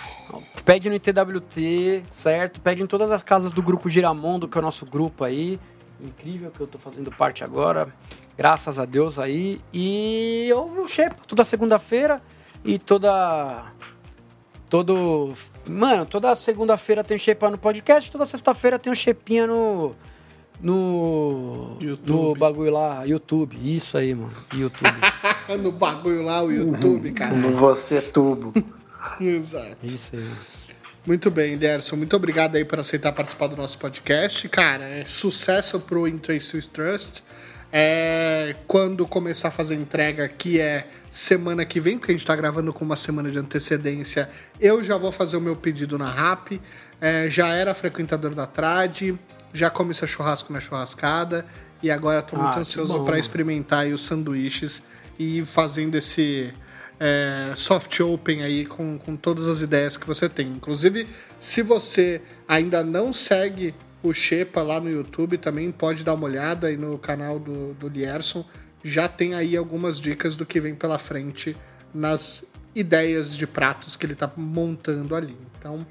pede 0.64 0.88
no 0.88 0.94
ITWT, 0.94 2.02
certo? 2.10 2.60
Pede 2.60 2.82
em 2.82 2.86
todas 2.86 3.10
as 3.10 3.22
casas 3.22 3.52
do 3.52 3.62
grupo 3.62 3.88
Giramondo, 3.88 4.48
que 4.48 4.56
é 4.56 4.60
o 4.60 4.62
nosso 4.62 4.86
grupo 4.86 5.24
aí. 5.24 5.58
Incrível 6.00 6.50
que 6.50 6.60
eu 6.60 6.66
tô 6.66 6.78
fazendo 6.78 7.10
parte 7.10 7.44
agora. 7.44 7.94
Graças 8.36 8.78
a 8.78 8.84
Deus 8.84 9.18
aí. 9.18 9.60
E 9.72 10.50
ouve 10.54 10.80
o 10.80 10.88
Shepa 10.88 11.16
toda 11.26 11.44
segunda-feira 11.44 12.22
e 12.64 12.78
toda. 12.78 13.66
Todo. 14.68 15.32
Mano, 15.68 16.06
toda 16.06 16.34
segunda-feira 16.34 17.02
tem 17.02 17.16
o 17.16 17.20
Shepa 17.20 17.50
no 17.50 17.58
podcast, 17.58 18.10
toda 18.10 18.24
sexta-feira 18.24 18.78
tem 18.78 18.92
o 18.92 18.96
Shepinha 18.96 19.46
no 19.46 19.94
no. 20.62 21.76
YouTube. 21.80 22.10
No 22.10 22.34
bagulho 22.34 22.72
lá, 22.72 23.04
YouTube. 23.04 23.56
Isso 23.62 23.96
aí, 23.96 24.14
mano. 24.14 24.32
YouTube. 24.54 24.94
no 25.60 25.72
bagulho 25.72 26.22
lá, 26.22 26.42
o 26.42 26.52
YouTube, 26.52 27.12
cara. 27.12 27.34
No 27.34 27.50
Você 27.50 28.00
Tubo. 28.00 28.52
Exato. 29.20 29.76
Isso 29.82 30.10
aí. 30.14 30.30
Muito 31.06 31.30
bem, 31.30 31.56
Derson. 31.56 31.96
Muito 31.96 32.14
obrigado 32.14 32.56
aí 32.56 32.64
por 32.64 32.78
aceitar 32.78 33.12
participar 33.12 33.46
do 33.46 33.56
nosso 33.56 33.78
podcast. 33.78 34.48
Cara, 34.48 34.84
é 34.84 35.04
sucesso 35.04 35.80
pro 35.80 36.06
Intuitive 36.06 36.66
Trust. 36.66 37.22
É, 37.72 38.56
quando 38.66 39.06
começar 39.06 39.48
a 39.48 39.50
fazer 39.50 39.76
entrega, 39.76 40.28
que 40.28 40.60
é 40.60 40.88
semana 41.10 41.64
que 41.64 41.80
vem, 41.80 41.98
porque 41.98 42.12
a 42.12 42.14
gente 42.14 42.22
está 42.22 42.34
gravando 42.34 42.72
com 42.72 42.84
uma 42.84 42.96
semana 42.96 43.30
de 43.30 43.38
antecedência, 43.38 44.28
eu 44.60 44.82
já 44.82 44.96
vou 44.96 45.12
fazer 45.12 45.36
o 45.36 45.40
meu 45.40 45.56
pedido 45.56 45.96
na 45.96 46.10
RAP. 46.10 46.60
É, 47.00 47.30
já 47.30 47.48
era 47.54 47.74
frequentador 47.74 48.34
da 48.34 48.46
Trad 48.46 49.14
já 49.52 49.70
come 49.70 49.92
seu 49.94 50.06
churrasco 50.06 50.52
na 50.52 50.60
churrascada 50.60 51.44
e 51.82 51.90
agora 51.90 52.20
estou 52.20 52.38
muito 52.38 52.56
ah, 52.56 52.60
ansioso 52.60 53.04
para 53.04 53.18
experimentar 53.18 53.86
os 53.86 54.04
sanduíches 54.04 54.82
e 55.18 55.42
fazendo 55.44 55.96
esse 55.96 56.52
é, 57.00 57.54
soft 57.56 57.98
open 58.00 58.42
aí 58.42 58.66
com, 58.66 58.98
com 58.98 59.16
todas 59.16 59.48
as 59.48 59.62
ideias 59.62 59.96
que 59.96 60.06
você 60.06 60.28
tem. 60.28 60.46
Inclusive, 60.48 61.08
se 61.40 61.62
você 61.62 62.20
ainda 62.46 62.84
não 62.84 63.10
segue 63.12 63.74
o 64.02 64.12
Shepa 64.12 64.62
lá 64.62 64.78
no 64.78 64.90
YouTube, 64.90 65.38
também 65.38 65.72
pode 65.72 66.04
dar 66.04 66.12
uma 66.12 66.26
olhada 66.26 66.66
aí 66.66 66.76
no 66.76 66.98
canal 66.98 67.38
do, 67.38 67.72
do 67.74 67.88
Lierson. 67.88 68.44
Já 68.84 69.08
tem 69.08 69.34
aí 69.34 69.56
algumas 69.56 69.98
dicas 69.98 70.36
do 70.36 70.44
que 70.44 70.60
vem 70.60 70.74
pela 70.74 70.98
frente 70.98 71.56
nas 71.94 72.44
ideias 72.74 73.34
de 73.34 73.46
pratos 73.46 73.96
que 73.96 74.04
ele 74.04 74.12
está 74.12 74.30
montando 74.36 75.16
ali. 75.16 75.36
Então, 75.58 75.86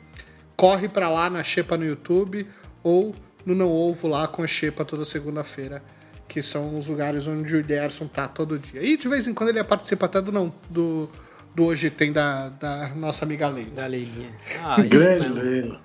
corre 0.56 0.88
para 0.88 1.10
lá 1.10 1.30
na 1.30 1.44
Shepa 1.44 1.76
no 1.76 1.86
YouTube 1.86 2.48
ou 2.84 3.16
no 3.46 3.56
Não 3.56 3.72
Ovo 3.72 4.08
lá 4.08 4.28
com 4.28 4.44
a 4.44 4.48
Xepa 4.48 4.86
toda 4.86 5.06
segunda-feira, 5.06 5.84
que 6.30 6.44
são 6.44 6.78
os 6.78 6.86
lugares 6.86 7.26
onde 7.26 7.56
o 7.56 7.68
Gerson 7.68 8.08
tá 8.08 8.28
todo 8.28 8.58
dia. 8.60 8.84
E 8.84 8.96
de 8.96 9.08
vez 9.08 9.26
em 9.26 9.34
quando 9.34 9.50
ele 9.50 9.62
participa 9.64 10.06
até 10.06 10.22
do 10.22 10.32
não 10.32 10.54
do, 10.70 11.10
do 11.56 11.66
Hoje 11.66 11.90
Tem 11.90 12.12
da, 12.14 12.50
da 12.50 12.90
nossa 12.96 13.26
amiga 13.26 13.50
Leila. 13.50 13.72
Da 13.72 13.88
Leilinha. 13.88 14.30
Ah, 14.64 14.82
Grande 14.82 15.28
Leila. 15.28 15.82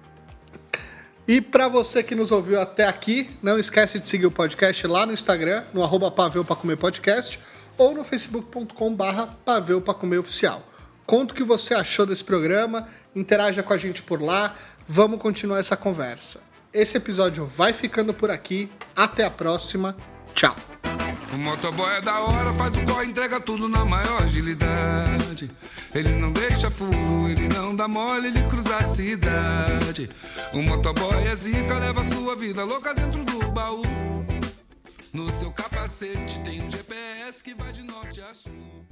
E 1.26 1.40
para 1.40 1.66
você 1.66 2.03
que 2.03 2.14
nos 2.14 2.30
ouviu 2.30 2.61
até 2.61 2.86
aqui, 2.86 3.30
não 3.42 3.59
esquece 3.59 3.99
de 3.99 4.07
seguir 4.07 4.26
o 4.26 4.30
podcast 4.30 4.86
lá 4.86 5.07
no 5.07 5.12
Instagram, 5.14 5.64
no 5.72 5.82
arroba 5.82 6.11
Paveu 6.11 6.45
Comer 6.45 6.76
Podcast, 6.76 7.40
ou 7.78 7.95
no 7.95 8.05
facebook.com 8.05 8.95
barra 8.95 9.34
Paveu 9.42 9.80
para 9.80 9.95
Comer 9.95 10.18
Oficial. 10.18 10.62
Conta 11.07 11.32
o 11.32 11.36
que 11.36 11.42
você 11.42 11.72
achou 11.72 12.05
desse 12.05 12.22
programa, 12.22 12.86
interaja 13.16 13.62
com 13.62 13.72
a 13.72 13.78
gente 13.78 14.03
por 14.03 14.20
lá, 14.20 14.55
vamos 14.86 15.18
continuar 15.18 15.59
essa 15.59 15.76
conversa. 15.76 16.40
Esse 16.74 16.99
episódio 16.99 17.47
vai 17.47 17.72
ficando 17.72 18.12
por 18.12 18.30
aqui, 18.30 18.70
até 18.95 19.24
a 19.24 19.30
próxima, 19.30 19.97
tchau! 20.35 20.57
O 21.32 21.37
motoboy 21.37 21.91
é 21.97 22.01
da 22.01 22.20
hora, 22.20 22.53
faz 22.55 22.76
o 22.76 22.85
corre, 22.85 23.07
entrega 23.07 23.41
tudo 23.41 23.68
na 23.68 23.85
maior 23.85 24.22
agilidade. 24.22 25.51
Ele 25.95 26.11
não 26.11 26.32
deixa 26.32 26.70
furo, 26.70 27.28
ele 27.28 27.49
não 27.49 27.74
dá 27.74 27.89
mole, 27.89 28.28
ele 28.28 28.43
cruza 28.49 28.76
a 28.76 28.85
cidade. 28.85 30.11
O 30.53 30.62
motoboy 30.62 31.26
é 31.26 31.35
zica, 31.35 31.78
leva 31.78 32.05
sua 32.05 32.37
vida 32.37 32.62
louca 32.64 32.95
dentro 32.95 33.24
do 33.24 33.51
baú. 33.51 33.82
No 35.12 35.32
seu 35.32 35.51
capacete 35.51 36.39
tem 36.41 36.62
um 36.62 36.70
GPS 36.70 37.43
que 37.43 37.55
vai 37.55 37.72
de 37.72 37.82
norte 37.82 38.20
a 38.20 38.35
sul. 38.35 38.85